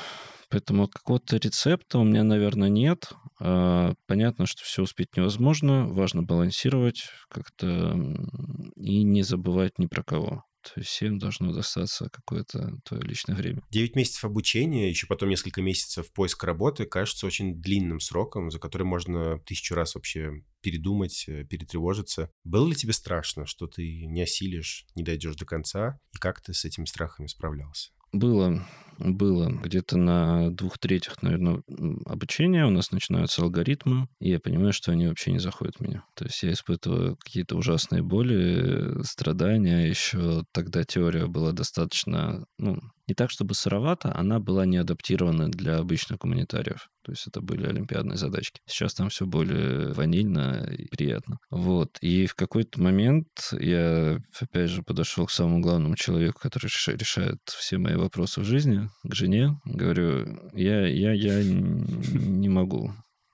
Поэтому 0.49 0.87
какого-то 0.87 1.37
рецепта 1.37 1.99
у 1.99 2.03
меня, 2.03 2.23
наверное, 2.23 2.69
нет. 2.69 3.11
А, 3.39 3.93
понятно, 4.07 4.45
что 4.45 4.63
все 4.63 4.81
успеть 4.81 5.15
невозможно. 5.15 5.87
Важно 5.87 6.23
балансировать 6.23 7.09
как-то 7.29 7.95
и 8.75 9.03
не 9.03 9.21
забывать 9.21 9.77
ни 9.77 9.85
про 9.85 10.03
кого. 10.03 10.43
То 10.61 10.79
есть 10.79 10.89
всем 10.89 11.19
должно 11.19 11.53
достаться 11.53 12.09
какое-то 12.09 12.77
твое 12.83 13.03
личное 13.03 13.35
время. 13.35 13.61
Девять 13.69 13.95
месяцев 13.95 14.25
обучения, 14.25 14.89
еще 14.89 15.07
потом 15.07 15.29
несколько 15.29 15.61
месяцев 15.61 16.11
поиска 16.11 16.45
работы, 16.45 16.85
кажется 16.85 17.25
очень 17.25 17.61
длинным 17.61 17.99
сроком, 17.99 18.51
за 18.51 18.59
который 18.59 18.83
можно 18.83 19.39
тысячу 19.39 19.75
раз 19.75 19.95
вообще 19.95 20.43
передумать, 20.61 21.25
э, 21.27 21.45
перетревожиться. 21.45 22.29
Было 22.43 22.67
ли 22.67 22.75
тебе 22.75 22.93
страшно, 22.93 23.45
что 23.45 23.67
ты 23.67 24.05
не 24.05 24.21
осилишь, 24.21 24.85
не 24.95 25.03
дойдешь 25.03 25.35
до 25.35 25.45
конца? 25.45 25.99
И 26.13 26.17
как 26.17 26.41
ты 26.41 26.53
с 26.53 26.65
этими 26.65 26.85
страхами 26.85 27.27
справлялся? 27.27 27.91
Было, 28.11 28.65
было. 28.99 29.49
Где-то 29.49 29.97
на 29.97 30.51
двух 30.51 30.77
третьих, 30.77 31.21
наверное, 31.21 31.61
обучения 32.05 32.65
у 32.65 32.69
нас 32.69 32.91
начинаются 32.91 33.41
алгоритмы, 33.41 34.07
и 34.19 34.29
я 34.29 34.39
понимаю, 34.39 34.73
что 34.73 34.91
они 34.91 35.07
вообще 35.07 35.31
не 35.31 35.39
заходят 35.39 35.77
в 35.77 35.81
меня. 35.81 36.03
То 36.15 36.25
есть 36.25 36.43
я 36.43 36.51
испытываю 36.51 37.15
какие-то 37.17 37.55
ужасные 37.55 38.03
боли, 38.03 39.01
страдания. 39.03 39.87
Еще 39.87 40.43
тогда 40.51 40.83
теория 40.83 41.27
была 41.27 41.51
достаточно, 41.51 42.45
ну, 42.57 42.79
не 43.07 43.15
так, 43.15 43.31
чтобы 43.31 43.55
сыровата, 43.55 44.15
она 44.15 44.39
была 44.39 44.65
не 44.65 44.77
адаптирована 44.77 45.49
для 45.49 45.77
обычных 45.77 46.19
гуманитариев. 46.19 46.89
То 47.03 47.11
есть 47.11 47.25
это 47.25 47.41
были 47.41 47.65
олимпиадные 47.65 48.17
задачки. 48.17 48.61
Сейчас 48.67 48.93
там 48.93 49.09
все 49.09 49.25
более 49.25 49.93
ванильно 49.93 50.69
и 50.71 50.87
приятно. 50.89 51.39
Вот. 51.49 51.97
И 52.01 52.27
в 52.27 52.35
какой-то 52.35 52.79
момент 52.79 53.27
я, 53.59 54.19
опять 54.39 54.69
же, 54.69 54.83
подошел 54.83 55.25
к 55.25 55.31
самому 55.31 55.59
главному 55.59 55.95
человеку, 55.95 56.39
который 56.39 56.67
решает 56.67 57.39
все 57.45 57.79
мои 57.79 57.95
вопросы 57.95 58.41
в 58.41 58.43
жизни, 58.43 58.88
к 59.03 59.13
жене. 59.13 59.59
Говорю, 59.65 60.39
я, 60.53 60.87
я, 60.87 61.13
я 61.13 61.43
не 61.43 62.49
могу. 62.49 62.93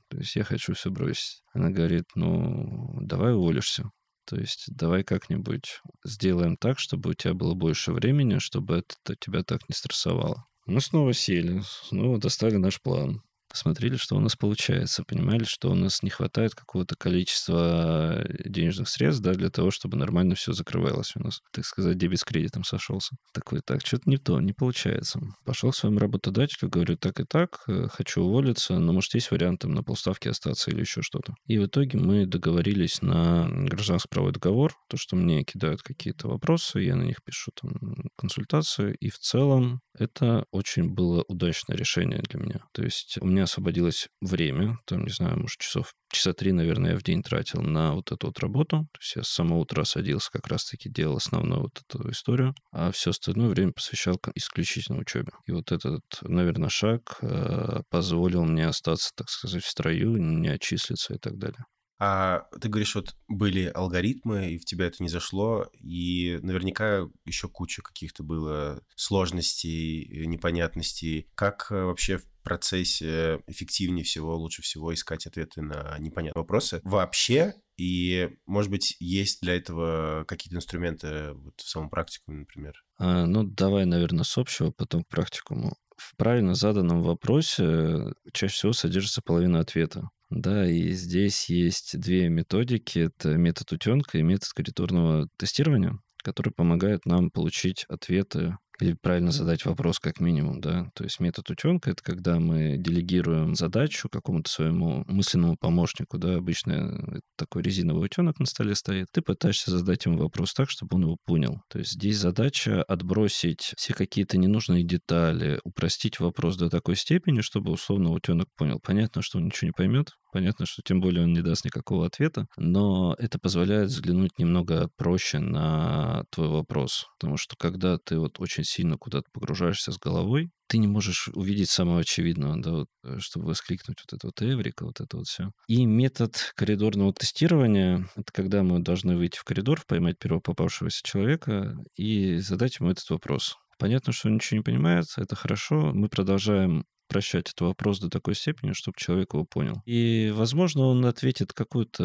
То 0.09 0.17
есть 0.17 0.35
я 0.35 0.43
хочу 0.43 0.73
все 0.73 0.91
бросить. 0.91 1.41
Она 1.53 1.69
говорит, 1.69 2.05
ну, 2.15 2.97
давай 3.01 3.33
уволишься. 3.33 3.89
То 4.25 4.37
есть 4.37 4.65
давай 4.67 5.03
как-нибудь 5.03 5.81
сделаем 6.03 6.57
так, 6.57 6.79
чтобы 6.79 7.11
у 7.11 7.13
тебя 7.13 7.33
было 7.33 7.53
больше 7.53 7.91
времени, 7.91 8.39
чтобы 8.39 8.77
это 8.77 9.15
тебя 9.19 9.43
так 9.43 9.67
не 9.69 9.75
стрессовало. 9.75 10.45
Мы 10.65 10.81
снова 10.81 11.13
сели, 11.13 11.61
снова 11.83 12.19
достали 12.19 12.55
наш 12.55 12.81
план 12.81 13.21
смотрели, 13.57 13.95
что 13.95 14.15
у 14.15 14.19
нас 14.19 14.35
получается, 14.35 15.03
понимали, 15.03 15.43
что 15.43 15.71
у 15.71 15.75
нас 15.75 16.03
не 16.03 16.09
хватает 16.09 16.55
какого-то 16.55 16.95
количества 16.95 18.23
э, 18.23 18.49
денежных 18.49 18.89
средств, 18.89 19.23
да, 19.23 19.33
для 19.33 19.49
того, 19.49 19.71
чтобы 19.71 19.97
нормально 19.97 20.35
все 20.35 20.53
закрывалось 20.53 21.13
у 21.15 21.23
нас. 21.23 21.41
Так 21.51 21.65
сказать, 21.65 21.97
дебет 21.97 22.19
с 22.19 22.23
кредитом 22.23 22.63
сошелся. 22.63 23.15
Такой, 23.33 23.61
так, 23.65 23.85
что-то 23.85 24.09
не 24.09 24.17
то, 24.17 24.39
не 24.41 24.53
получается. 24.53 25.19
Пошел 25.45 25.71
к 25.71 25.75
своему 25.75 25.99
работодателю, 25.99 26.69
говорю, 26.69 26.97
так 26.97 27.19
и 27.19 27.23
так, 27.25 27.63
э, 27.67 27.87
хочу 27.91 28.21
уволиться, 28.21 28.77
но, 28.79 28.93
может, 28.93 29.13
есть 29.13 29.31
вариант 29.31 29.61
там 29.61 29.71
на 29.71 29.83
полставки 29.83 30.27
остаться 30.27 30.71
или 30.71 30.81
еще 30.81 31.01
что-то. 31.01 31.35
И 31.45 31.57
в 31.57 31.65
итоге 31.65 31.97
мы 31.97 32.25
договорились 32.25 33.01
на 33.01 33.47
гражданский 33.49 34.09
правовой 34.09 34.33
договор, 34.33 34.73
то, 34.89 34.97
что 34.97 35.15
мне 35.15 35.43
кидают 35.43 35.81
какие-то 35.81 36.27
вопросы, 36.27 36.79
я 36.79 36.95
на 36.95 37.03
них 37.03 37.23
пишу 37.23 37.51
там 37.59 37.71
консультацию, 38.17 38.95
и 38.97 39.09
в 39.09 39.19
целом 39.19 39.81
это 39.97 40.45
очень 40.51 40.93
было 40.93 41.23
удачное 41.27 41.77
решение 41.77 42.21
для 42.21 42.39
меня. 42.39 42.59
То 42.73 42.83
есть 42.83 43.17
у 43.21 43.25
меня 43.25 43.44
освободилось 43.45 44.10
время, 44.21 44.77
там, 44.86 45.05
не 45.05 45.12
знаю, 45.12 45.39
может, 45.39 45.60
часов, 45.60 45.93
часа 46.12 46.34
три, 46.34 46.51
наверное, 46.51 46.91
я 46.91 46.97
в 46.97 47.03
день 47.03 47.23
тратил 47.23 47.62
на 47.62 47.93
вот 47.93 48.12
эту 48.12 48.27
вот 48.27 48.39
работу. 48.39 48.88
То 48.91 48.99
есть 49.01 49.15
я 49.15 49.23
с 49.23 49.29
самого 49.29 49.60
утра 49.60 49.84
садился, 49.86 50.29
как 50.31 50.47
раз-таки 50.47 50.89
делал 50.89 51.17
основную 51.17 51.62
вот 51.62 51.81
эту 51.88 52.10
историю, 52.12 52.53
а 52.71 52.91
все 52.91 53.12
остальное 53.12 53.49
время 53.49 53.71
посвящал 53.71 54.19
исключительно 54.36 54.99
учебе. 54.99 55.31
И 55.45 55.51
вот 55.51 55.71
этот, 55.71 56.03
наверное, 56.21 56.69
шаг 56.69 57.17
э, 57.21 57.81
позволил 57.89 58.45
мне 58.45 58.67
остаться, 58.67 59.12
так 59.15 59.29
сказать, 59.29 59.63
в 59.63 59.69
строю, 59.69 60.17
не 60.17 60.49
отчислиться 60.49 61.13
и 61.13 61.17
так 61.17 61.38
далее. 61.38 61.65
А 61.97 62.43
ты 62.60 62.67
говоришь, 62.67 62.95
вот 62.95 63.15
были 63.27 63.71
алгоритмы, 63.73 64.51
и 64.51 64.58
в 64.58 64.65
тебя 64.65 64.88
это 64.88 65.01
не 65.01 65.08
зашло, 65.08 65.67
и 65.79 66.39
наверняка 66.41 67.08
еще 67.23 67.47
куча 67.47 67.81
каких-то 67.81 68.23
было 68.23 68.81
сложностей, 68.95 70.25
непонятностей. 70.27 71.29
Как 71.36 71.67
э, 71.71 71.84
вообще 71.84 72.17
в 72.17 72.25
процессе 72.45 73.41
эффективнее 73.47 74.05
всего, 74.05 74.38
лучше 74.38 74.62
всего 74.62 74.93
искать 74.93 75.27
ответы 75.27 75.62
на 75.62 75.97
непонятные 75.99 76.41
вопросы? 76.41 76.79
Вообще 76.84 77.55
И, 77.77 78.29
может 78.45 78.71
быть, 78.71 78.95
есть 78.99 79.41
для 79.41 79.55
этого 79.55 80.23
какие-то 80.27 80.55
инструменты 80.55 81.34
вот 81.34 81.55
в 81.58 81.69
самом 81.69 81.89
практикуме, 81.89 82.39
например? 82.39 82.73
А, 82.97 83.25
ну, 83.25 83.43
давай, 83.43 83.86
наверное, 83.86 84.23
с 84.23 84.38
общего, 84.38 84.71
потом 84.71 85.03
к 85.03 85.10
практикуму. 85.10 85.75
В 85.97 86.15
правильно 86.15 86.55
заданном 86.55 87.03
вопросе 87.03 88.13
чаще 88.34 88.53
всего 88.53 88.73
содержится 88.73 89.21
половина 89.21 89.60
ответа. 89.60 90.10
Да, 90.29 90.69
и 90.69 90.91
здесь 90.91 91.49
есть 91.49 91.99
две 91.99 92.29
методики. 92.29 92.99
Это 92.99 93.38
метод 93.38 93.71
утенка 93.73 94.17
и 94.17 94.23
метод 94.23 94.49
коридорного 94.53 95.29
тестирования, 95.38 95.99
который 96.23 96.51
помогает 96.51 97.05
нам 97.05 97.29
получить 97.29 97.86
ответы 97.88 98.58
или 98.79 98.93
правильно 98.93 99.31
задать 99.31 99.65
вопрос 99.65 99.99
как 99.99 100.19
минимум, 100.19 100.61
да. 100.61 100.89
То 100.95 101.03
есть 101.03 101.19
метод 101.19 101.49
утенка— 101.49 101.89
это 101.91 102.03
когда 102.03 102.39
мы 102.39 102.77
делегируем 102.77 103.55
задачу 103.55 104.09
какому-то 104.09 104.49
своему 104.49 105.03
мысленному 105.07 105.57
помощнику, 105.57 106.17
да. 106.17 106.35
Обычно 106.35 107.21
такой 107.38 107.63
резиновый 107.63 108.05
утенок 108.05 108.39
на 108.39 108.45
столе 108.45 108.75
стоит. 108.75 109.07
Ты 109.11 109.21
пытаешься 109.21 109.71
задать 109.71 110.05
ему 110.05 110.17
вопрос 110.17 110.53
так, 110.53 110.69
чтобы 110.69 110.95
он 110.95 111.03
его 111.03 111.17
понял. 111.25 111.61
То 111.69 111.79
есть 111.79 111.91
здесь 111.91 112.17
задача 112.17 112.83
отбросить 112.83 113.73
все 113.77 113.93
какие-то 113.93 114.38
ненужные 114.38 114.83
детали, 114.83 115.59
упростить 115.63 116.19
вопрос 116.19 116.57
до 116.57 116.69
такой 116.69 116.95
степени, 116.95 117.41
чтобы 117.41 117.71
условно 117.71 118.11
утенок 118.11 118.47
понял. 118.57 118.79
Понятно, 118.83 119.21
что 119.21 119.38
он 119.38 119.45
ничего 119.45 119.67
не 119.67 119.73
поймет, 119.73 120.11
Понятно, 120.35 120.65
что 120.65 120.81
тем 120.83 120.99
более 120.99 121.23
он 121.23 121.31
не 121.31 121.41
даст 121.41 121.63
никакого 121.63 122.05
ответа, 122.05 122.47
но 122.57 123.15
это 123.19 123.39
позволяет 123.39 123.88
взглянуть 123.88 124.38
немного 124.38 124.89
проще 124.97 125.39
на 125.39 126.25
твой 126.29 126.49
вопрос. 126.49 127.05
Потому 127.17 127.38
что 127.38 127.55
когда 127.57 127.97
ты 127.97 128.19
вот 128.19 128.41
очень 128.41 128.64
сильно 128.65 128.97
куда-то 128.97 129.28
погружаешься 129.32 129.91
с 129.91 129.97
головой, 129.97 130.51
ты 130.67 130.78
не 130.78 130.88
можешь 130.88 131.30
увидеть 131.34 131.69
самого 131.69 132.01
очевидного, 132.01 132.62
да, 132.62 132.71
вот, 132.71 132.88
э, 133.04 133.19
чтобы 133.19 133.47
воскликнуть 133.47 133.99
вот 134.01 134.17
это 134.17 134.28
вот 134.28 134.41
эврика, 134.41 134.86
вот 134.86 134.99
это 134.99 135.17
вот 135.17 135.28
все. 135.28 135.51
И 135.67 135.86
метод 135.86 136.54
коридорного 136.56 137.13
тестирования— 137.13 138.08
это 138.15 138.32
когда 138.32 138.63
мы 138.63 138.80
должны 138.80 139.15
выйти 139.15 139.38
в 139.38 139.43
коридор, 139.43 139.84
поймать 139.88 140.17
первого 140.19 140.41
попавшегося 140.41 141.01
человека 141.04 141.78
и 141.95 142.38
задать 142.38 142.80
ему 142.80 142.89
этот 142.89 143.10
вопрос. 143.10 143.58
Понятно, 143.78 144.13
что 144.13 144.30
он 144.30 144.36
ничего 144.36 144.58
не 144.58 144.63
понимает, 144.63 145.06
это 145.17 145.36
хорошо. 145.36 145.91
Мы 145.93 146.08
продолжаем 146.10 146.86
прощать 147.07 147.49
этот 147.49 147.61
вопрос 147.61 147.99
до 147.99 148.09
такой 148.09 148.35
степени, 148.35 148.73
чтобы 148.73 148.95
человек 148.97 149.33
его 149.33 149.45
понял. 149.45 149.81
И, 149.85 150.31
возможно, 150.35 150.83
он 150.83 151.05
ответит 151.05 151.53
какую-то 151.53 152.03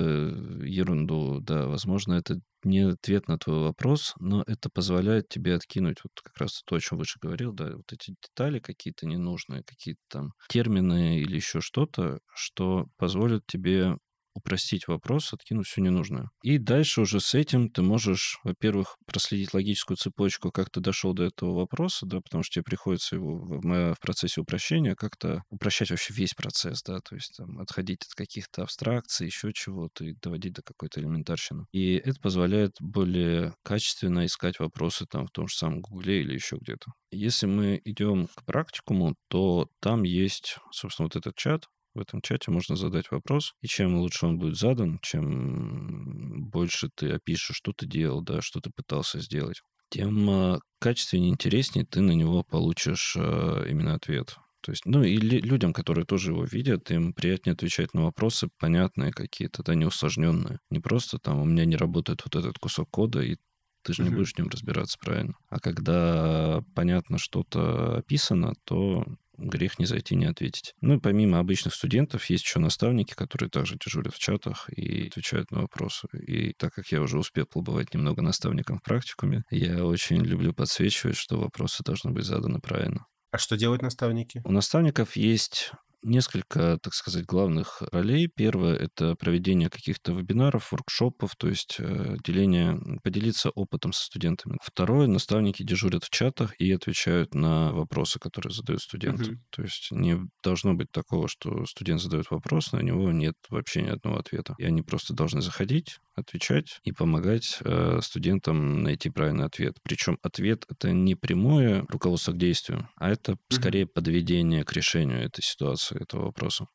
ерунду, 0.64 1.40
да, 1.40 1.66
возможно, 1.66 2.14
это 2.14 2.40
не 2.62 2.80
ответ 2.80 3.26
на 3.28 3.38
твой 3.38 3.60
вопрос, 3.60 4.14
но 4.18 4.44
это 4.46 4.68
позволяет 4.68 5.28
тебе 5.28 5.54
откинуть 5.54 5.98
вот 6.04 6.12
как 6.22 6.36
раз 6.36 6.62
то, 6.64 6.76
о 6.76 6.80
чем 6.80 6.98
выше 6.98 7.18
говорил, 7.20 7.52
да, 7.52 7.76
вот 7.76 7.92
эти 7.92 8.14
детали 8.22 8.58
какие-то 8.58 9.06
ненужные, 9.06 9.62
какие-то 9.64 10.00
там 10.08 10.32
термины 10.48 11.20
или 11.20 11.36
еще 11.36 11.60
что-то, 11.60 12.20
что 12.34 12.86
позволит 12.98 13.46
тебе 13.46 13.96
упростить 14.40 14.88
вопрос, 14.88 15.32
откинуть 15.32 15.66
все 15.66 15.80
ненужное. 15.80 16.30
И 16.42 16.58
дальше 16.58 17.02
уже 17.02 17.20
с 17.20 17.34
этим 17.34 17.70
ты 17.70 17.82
можешь, 17.82 18.40
во-первых, 18.44 18.96
проследить 19.06 19.54
логическую 19.54 19.96
цепочку, 19.96 20.50
как 20.50 20.70
ты 20.70 20.80
дошел 20.80 21.14
до 21.14 21.24
этого 21.24 21.54
вопроса, 21.54 22.06
да, 22.06 22.20
потому 22.20 22.42
что 22.42 22.54
тебе 22.54 22.64
приходится 22.64 23.16
его 23.16 23.36
в, 23.38 23.60
в 23.60 24.00
процессе 24.00 24.40
упрощения 24.40 24.94
как-то 24.94 25.42
упрощать 25.50 25.90
вообще 25.90 26.12
весь 26.14 26.34
процесс, 26.34 26.82
да, 26.82 26.98
то 27.00 27.14
есть 27.14 27.36
там, 27.36 27.58
отходить 27.60 28.04
от 28.04 28.14
каких-то 28.14 28.62
абстракций, 28.62 29.26
еще 29.26 29.52
чего-то 29.52 30.04
и 30.04 30.14
доводить 30.20 30.54
до 30.54 30.62
какой-то 30.62 31.00
элементарщины. 31.00 31.66
И 31.72 31.94
это 31.94 32.20
позволяет 32.20 32.72
более 32.80 33.54
качественно 33.62 34.26
искать 34.26 34.58
вопросы 34.58 35.06
там 35.06 35.26
в 35.26 35.30
том 35.30 35.48
же 35.48 35.56
самом 35.56 35.80
Гугле 35.80 36.20
или 36.22 36.34
еще 36.34 36.56
где-то. 36.56 36.92
Если 37.10 37.46
мы 37.46 37.80
идем 37.84 38.28
к 38.34 38.44
практикуму, 38.44 39.14
то 39.28 39.68
там 39.80 40.04
есть, 40.04 40.56
собственно, 40.72 41.06
вот 41.06 41.16
этот 41.16 41.36
чат, 41.36 41.66
в 41.94 42.00
этом 42.00 42.20
чате 42.22 42.50
можно 42.50 42.76
задать 42.76 43.10
вопрос, 43.10 43.54
и 43.62 43.66
чем 43.66 43.96
лучше 43.96 44.26
он 44.26 44.38
будет 44.38 44.56
задан, 44.56 44.98
чем 45.02 46.48
больше 46.48 46.90
ты 46.94 47.10
опишешь, 47.10 47.56
что 47.56 47.72
ты 47.72 47.86
делал, 47.86 48.22
да, 48.22 48.40
что 48.40 48.60
ты 48.60 48.70
пытался 48.70 49.20
сделать, 49.20 49.62
тем 49.90 50.30
э, 50.30 50.58
качественнее, 50.78 51.30
интереснее 51.30 51.84
ты 51.84 52.00
на 52.00 52.12
него 52.12 52.44
получишь 52.44 53.14
э, 53.16 53.66
именно 53.68 53.94
ответ. 53.94 54.36
То 54.62 54.72
есть, 54.72 54.84
ну, 54.84 55.02
и 55.02 55.16
людям, 55.16 55.72
которые 55.72 56.04
тоже 56.04 56.32
его 56.32 56.44
видят, 56.44 56.90
им 56.90 57.12
приятнее 57.12 57.54
отвечать 57.54 57.94
на 57.94 58.04
вопросы 58.04 58.48
понятные 58.58 59.10
какие-то, 59.10 59.62
да, 59.62 59.74
не 59.74 59.86
усложненные. 59.86 60.58
Не 60.70 60.80
просто 60.80 61.18
там 61.18 61.40
у 61.40 61.44
меня 61.44 61.64
не 61.64 61.76
работает 61.76 62.22
вот 62.24 62.36
этот 62.36 62.58
кусок 62.58 62.90
кода, 62.90 63.20
и 63.20 63.36
ты 63.82 63.94
же 63.94 64.02
не 64.02 64.10
будешь 64.10 64.34
в 64.34 64.38
нем 64.38 64.48
разбираться 64.48 64.98
правильно. 65.00 65.34
А 65.48 65.58
когда 65.58 66.62
понятно 66.74 67.16
что-то 67.18 67.96
описано, 67.96 68.52
то 68.64 69.06
грех 69.40 69.78
не 69.78 69.86
зайти, 69.86 70.14
не 70.14 70.26
ответить. 70.26 70.74
Ну 70.80 70.96
и 70.96 71.00
помимо 71.00 71.38
обычных 71.38 71.74
студентов 71.74 72.24
есть 72.26 72.44
еще 72.44 72.58
наставники, 72.58 73.14
которые 73.14 73.50
также 73.50 73.76
дежурят 73.76 74.14
в 74.14 74.18
чатах 74.18 74.68
и 74.70 75.08
отвечают 75.08 75.50
на 75.50 75.62
вопросы. 75.62 76.08
И 76.12 76.52
так 76.52 76.74
как 76.74 76.88
я 76.88 77.00
уже 77.00 77.18
успел 77.18 77.46
побывать 77.46 77.94
немного 77.94 78.22
наставником 78.22 78.78
в 78.78 78.82
практикуме, 78.82 79.42
я 79.50 79.84
очень 79.84 80.22
люблю 80.22 80.52
подсвечивать, 80.52 81.16
что 81.16 81.38
вопросы 81.38 81.82
должны 81.84 82.10
быть 82.10 82.24
заданы 82.24 82.60
правильно. 82.60 83.06
А 83.32 83.38
что 83.38 83.56
делают 83.56 83.82
наставники? 83.82 84.42
У 84.44 84.50
наставников 84.50 85.14
есть 85.14 85.72
несколько, 86.02 86.78
так 86.82 86.94
сказать, 86.94 87.24
главных 87.26 87.82
ролей. 87.92 88.28
Первое— 88.28 88.76
это 88.76 89.16
проведение 89.16 89.70
каких-то 89.70 90.12
вебинаров, 90.12 90.72
воркшопов, 90.72 91.36
то 91.36 91.48
есть 91.48 91.76
э, 91.78 92.16
деление, 92.24 92.78
поделиться 93.02 93.50
опытом 93.50 93.92
со 93.92 94.04
студентами. 94.04 94.58
Второе— 94.62 95.06
наставники 95.08 95.62
дежурят 95.62 96.04
в 96.04 96.10
чатах 96.10 96.54
и 96.58 96.70
отвечают 96.72 97.34
на 97.34 97.72
вопросы, 97.72 98.18
которые 98.18 98.52
задают 98.52 98.82
студенты. 98.82 99.32
Угу. 99.32 99.40
То 99.50 99.62
есть 99.62 99.88
не 99.90 100.18
должно 100.42 100.74
быть 100.74 100.90
такого, 100.90 101.28
что 101.28 101.66
студент 101.66 102.00
задает 102.00 102.30
вопрос, 102.30 102.72
на 102.72 102.80
него 102.80 103.10
нет 103.12 103.34
вообще 103.48 103.82
ни 103.82 103.88
одного 103.88 104.18
ответа. 104.18 104.54
И 104.58 104.64
они 104.64 104.82
просто 104.82 105.14
должны 105.14 105.42
заходить, 105.42 105.98
отвечать 106.14 106.80
и 106.84 106.92
помогать 106.92 107.58
э, 107.64 108.00
студентам 108.02 108.82
найти 108.82 109.10
правильный 109.10 109.46
ответ. 109.46 109.76
Причем 109.82 110.18
ответ 110.22 110.64
это 110.68 110.92
не 110.92 111.14
прямое 111.14 111.84
руководство 111.88 112.32
к 112.32 112.38
действию, 112.38 112.88
а 112.96 113.10
это 113.10 113.36
скорее 113.48 113.86
подведение 113.86 114.64
к 114.64 114.72
решению 114.72 115.22
этой 115.22 115.42
ситуации, 115.42 115.89
этого 115.98 116.26
вопроса. 116.26 116.66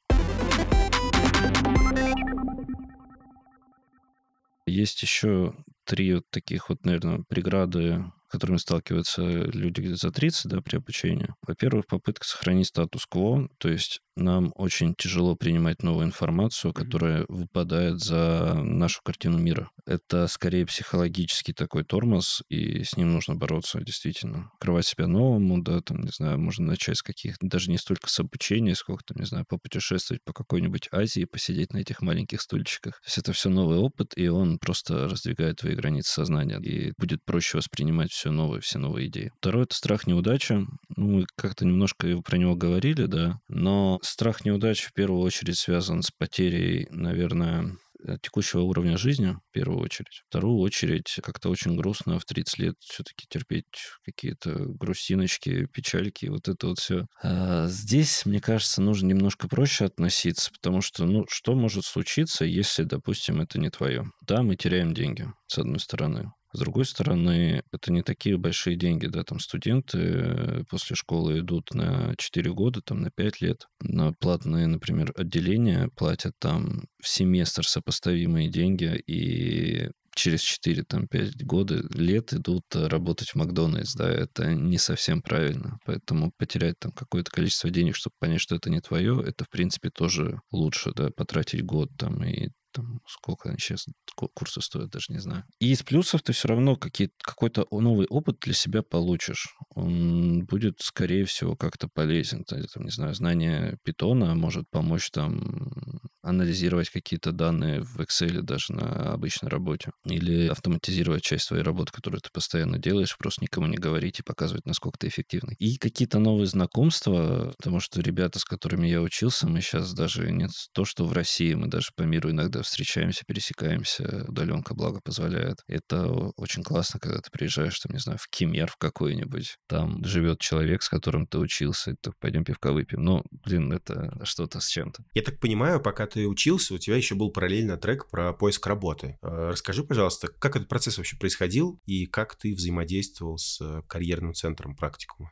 Есть 4.65 5.03
еще 5.03 5.53
три 5.83 6.15
вот 6.15 6.29
таких 6.31 6.69
вот, 6.69 6.83
наверное, 6.85 7.23
преграды 7.27 8.11
которыми 8.29 8.57
сталкиваются 8.57 9.23
люди 9.23 9.93
за 9.93 10.11
30 10.11 10.51
да, 10.51 10.61
при 10.61 10.77
обучении. 10.77 11.33
Во-первых, 11.45 11.87
попытка 11.87 12.25
сохранить 12.25 12.67
статус-кво, 12.67 13.49
то 13.57 13.69
есть 13.69 14.01
нам 14.17 14.53
очень 14.55 14.95
тяжело 14.95 15.35
принимать 15.35 15.83
новую 15.83 16.05
информацию, 16.05 16.73
которая 16.73 17.25
выпадает 17.27 17.99
за 17.99 18.53
нашу 18.55 19.01
картину 19.03 19.37
мира. 19.37 19.69
Это 19.85 20.27
скорее 20.27 20.65
психологический 20.65 21.53
такой 21.53 21.83
тормоз, 21.83 22.41
и 22.49 22.83
с 22.83 22.95
ним 22.95 23.11
нужно 23.13 23.35
бороться 23.35 23.81
действительно. 23.81 24.49
Открывать 24.53 24.85
себя 24.85 25.07
новому, 25.07 25.61
да, 25.61 25.81
там, 25.81 26.01
не 26.01 26.11
знаю, 26.11 26.39
можно 26.39 26.65
начать 26.65 26.97
с 26.97 27.03
каких-то, 27.03 27.45
даже 27.45 27.69
не 27.69 27.77
столько 27.77 28.09
с 28.09 28.19
обучения, 28.19 28.75
сколько, 28.75 29.03
там, 29.03 29.17
не 29.19 29.25
знаю, 29.25 29.45
попутешествовать 29.47 30.23
по 30.23 30.31
какой-нибудь 30.31 30.87
Азии, 30.91 31.25
посидеть 31.25 31.73
на 31.73 31.79
этих 31.79 32.01
маленьких 32.01 32.41
стульчиках. 32.41 32.93
То 33.01 33.07
есть 33.07 33.17
это 33.17 33.33
все 33.33 33.49
новый 33.49 33.77
опыт, 33.77 34.13
и 34.15 34.27
он 34.29 34.59
просто 34.59 35.09
раздвигает 35.09 35.57
твои 35.57 35.75
границы 35.75 36.11
сознания, 36.11 36.59
и 36.61 36.93
будет 36.97 37.19
проще 37.25 37.57
воспринимать 37.57 38.11
все 38.15 38.31
новое, 38.31 38.61
все 38.61 38.79
новые 38.79 39.07
идеи. 39.07 39.31
Второе— 39.39 39.63
это 39.65 39.75
страх 39.75 40.07
неудачи. 40.07 40.53
Ну, 40.95 41.07
мы 41.07 41.25
как-то 41.35 41.65
немножко 41.65 42.21
про 42.21 42.37
него 42.37 42.55
говорили, 42.55 43.05
да, 43.05 43.39
но 43.47 43.99
страх 44.01 44.45
неудачи 44.45 44.87
в 44.87 44.93
первую 44.93 45.21
очередь 45.21 45.57
связан 45.57 46.01
с 46.01 46.11
потерей, 46.11 46.87
наверное, 46.89 47.75
э, 48.07 48.17
текущего 48.21 48.61
уровня 48.61 48.97
жизни, 48.97 49.37
в 49.49 49.51
первую 49.51 49.81
очередь. 49.81 50.21
В 50.23 50.29
вторую 50.29 50.59
очередь, 50.59 51.19
как-то 51.21 51.49
очень 51.49 51.75
грустно 51.75 52.17
в 52.19 52.25
30 52.25 52.59
лет 52.59 52.75
все-таки 52.79 53.25
терпеть 53.29 53.65
какие-то 54.05 54.65
грустиночки, 54.65 55.65
печальки, 55.65 56.27
вот 56.27 56.47
это 56.47 56.67
вот 56.67 56.79
все. 56.79 57.07
А 57.21 57.67
здесь, 57.67 58.25
мне 58.25 58.39
кажется, 58.39 58.81
нужно 58.81 59.07
немножко 59.07 59.47
проще 59.49 59.85
относиться, 59.85 60.51
потому 60.51 60.81
что, 60.81 61.05
ну, 61.05 61.25
что 61.27 61.53
может 61.53 61.83
случиться, 61.83 62.45
если, 62.45 62.83
допустим, 62.83 63.41
это 63.41 63.59
не 63.59 63.69
твое? 63.69 64.05
Да, 64.21 64.41
мы 64.41 64.55
теряем 64.55 64.93
деньги, 64.93 65.27
с 65.47 65.57
одной 65.57 65.79
стороны. 65.79 66.31
С 66.55 66.59
другой 66.59 66.85
стороны, 66.85 67.63
это 67.73 67.91
не 67.91 68.01
такие 68.01 68.37
большие 68.37 68.77
деньги, 68.77 69.07
да, 69.07 69.25
там 69.25 69.39
студенты 69.39 69.97
э, 69.99 70.63
после 70.69 70.95
школы 70.95 71.39
идут 71.39 71.73
на 71.73 72.15
4 72.17 72.53
года, 72.53 72.81
там 72.81 73.01
на 73.01 73.11
5 73.11 73.41
лет, 73.41 73.67
на 73.81 74.13
платные, 74.13 74.65
например, 74.65 75.11
отделения 75.17 75.89
платят 75.97 76.31
там 76.39 76.85
в 77.01 77.09
семестр 77.09 77.67
сопоставимые 77.67 78.47
деньги, 78.49 79.03
и 79.05 79.89
через 80.15 80.43
4, 80.43 80.83
там, 80.83 81.09
5 81.09 81.45
года, 81.45 81.83
лет 81.93 82.31
идут 82.31 82.63
работать 82.73 83.31
в 83.31 83.35
Макдональдс, 83.35 83.93
да, 83.93 84.09
это 84.09 84.53
не 84.53 84.77
совсем 84.77 85.21
правильно. 85.21 85.77
Поэтому 85.85 86.31
потерять 86.37 86.79
там 86.79 86.93
какое-то 86.93 87.31
количество 87.31 87.69
денег, 87.69 87.97
чтобы 87.97 88.13
понять, 88.17 88.39
что 88.39 88.55
это 88.55 88.69
не 88.69 88.79
твое, 88.79 89.21
это, 89.27 89.43
в 89.43 89.49
принципе, 89.49 89.89
тоже 89.89 90.39
лучше, 90.51 90.93
да, 90.95 91.09
потратить 91.09 91.65
год 91.65 91.89
там 91.97 92.23
и 92.23 92.51
там, 92.75 92.99
сколько 93.07 93.49
они 93.49 93.57
сейчас 93.57 93.85
курсы 94.15 94.61
стоят, 94.61 94.89
даже 94.89 95.05
не 95.09 95.19
знаю. 95.19 95.43
И 95.59 95.71
из 95.71 95.81
плюсов 95.81 96.21
ты 96.21 96.33
все 96.33 96.49
равно 96.49 96.75
какие, 96.75 97.11
какой-то 97.21 97.65
новый 97.71 98.05
опыт 98.07 98.39
для 98.41 98.53
себя 98.53 98.83
получишь. 98.83 99.55
Он 99.69 100.45
будет, 100.45 100.79
скорее 100.81 101.25
всего, 101.25 101.55
как-то 101.55 101.87
полезен. 101.87 102.43
Там, 102.43 102.83
не 102.83 102.91
знаю, 102.91 103.13
знание 103.15 103.77
питона 103.83 104.35
может 104.35 104.69
помочь 104.69 105.09
там 105.11 106.01
анализировать 106.25 106.89
какие-то 106.89 107.31
данные 107.31 107.81
в 107.81 107.99
Excel 107.99 108.41
даже 108.41 108.73
на 108.73 109.13
обычной 109.13 109.49
работе. 109.49 109.91
Или 110.05 110.47
автоматизировать 110.47 111.23
часть 111.23 111.45
своей 111.45 111.63
работы, 111.63 111.91
которую 111.91 112.21
ты 112.21 112.29
постоянно 112.33 112.77
делаешь, 112.77 113.15
просто 113.17 113.43
никому 113.43 113.67
не 113.67 113.77
говорить 113.77 114.19
и 114.19 114.23
показывать, 114.23 114.65
насколько 114.65 114.97
ты 114.99 115.07
эффективный. 115.07 115.55
И 115.59 115.77
какие-то 115.77 116.19
новые 116.19 116.47
знакомства, 116.47 117.53
потому 117.57 117.79
что 117.79 118.01
ребята, 118.01 118.39
с 118.39 118.43
которыми 118.43 118.87
я 118.87 119.01
учился, 119.01 119.47
мы 119.47 119.61
сейчас 119.61 119.93
даже 119.93 120.31
не 120.31 120.47
то, 120.73 120.85
что 120.85 121.05
в 121.05 121.13
России, 121.13 121.53
мы 121.53 121.67
даже 121.67 121.89
по 121.95 122.03
миру 122.03 122.31
иногда 122.31 122.61
встречаемся, 122.61 123.23
пересекаемся, 123.27 124.25
удаленка 124.27 124.73
благо 124.73 124.99
позволяет. 125.03 125.59
Это 125.67 126.07
очень 126.37 126.63
классно, 126.63 126.99
когда 126.99 127.19
ты 127.19 127.29
приезжаешь, 127.31 127.79
там, 127.79 127.93
не 127.93 127.99
знаю, 127.99 128.17
в 128.19 128.27
Кемер 128.29 128.67
в 128.71 128.77
какой-нибудь, 128.77 129.57
там 129.67 130.03
живет 130.03 130.39
человек, 130.39 130.81
с 130.81 130.89
которым 130.89 131.27
ты 131.27 131.37
учился, 131.37 131.91
и 131.91 131.95
ты 132.01 132.11
пойдем 132.19 132.43
пивка 132.43 132.71
выпьем. 132.71 133.03
Ну, 133.03 133.23
блин, 133.31 133.71
это 133.71 134.11
что-то 134.23 134.59
с 134.59 134.67
чем-то. 134.67 135.03
Я 135.13 135.21
так 135.21 135.39
понимаю, 135.39 135.81
пока 135.81 136.07
учился, 136.19 136.73
у 136.73 136.77
тебя 136.77 136.95
еще 136.95 137.15
был 137.15 137.31
параллельно 137.31 137.77
трек 137.77 138.09
про 138.09 138.33
поиск 138.33 138.65
работы. 138.67 139.17
Э, 139.21 139.49
расскажи, 139.49 139.83
пожалуйста, 139.83 140.27
как 140.27 140.55
этот 140.55 140.69
процесс 140.69 140.97
вообще 140.97 141.17
происходил 141.17 141.79
и 141.85 142.05
как 142.05 142.35
ты 142.35 142.53
взаимодействовал 142.53 143.37
с 143.37 143.59
э, 143.61 143.81
карьерным 143.87 144.33
центром 144.33 144.75
практикума? 144.75 145.31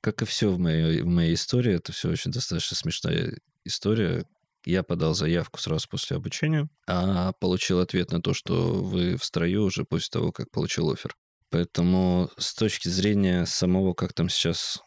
Как 0.00 0.22
и 0.22 0.24
все 0.24 0.50
в 0.50 0.58
моей, 0.58 1.02
в 1.02 1.06
моей 1.06 1.34
истории, 1.34 1.74
это 1.74 1.92
все 1.92 2.10
очень 2.10 2.32
достаточно 2.32 2.76
смешная 2.76 3.38
история. 3.64 4.26
Я 4.64 4.82
подал 4.82 5.14
заявку 5.14 5.58
сразу 5.60 5.88
после 5.88 6.16
обучения, 6.16 6.68
а 6.86 7.32
получил 7.34 7.80
ответ 7.80 8.12
на 8.12 8.20
то, 8.20 8.32
что 8.32 8.82
вы 8.82 9.16
в 9.16 9.24
строю 9.24 9.64
уже 9.64 9.84
после 9.84 10.08
того, 10.10 10.32
как 10.32 10.50
получил 10.50 10.90
офер. 10.90 11.14
Поэтому 11.50 12.30
с 12.38 12.54
точки 12.54 12.88
зрения 12.88 13.44
самого, 13.44 13.92
как 13.92 14.12
там 14.12 14.28
сейчас 14.28 14.80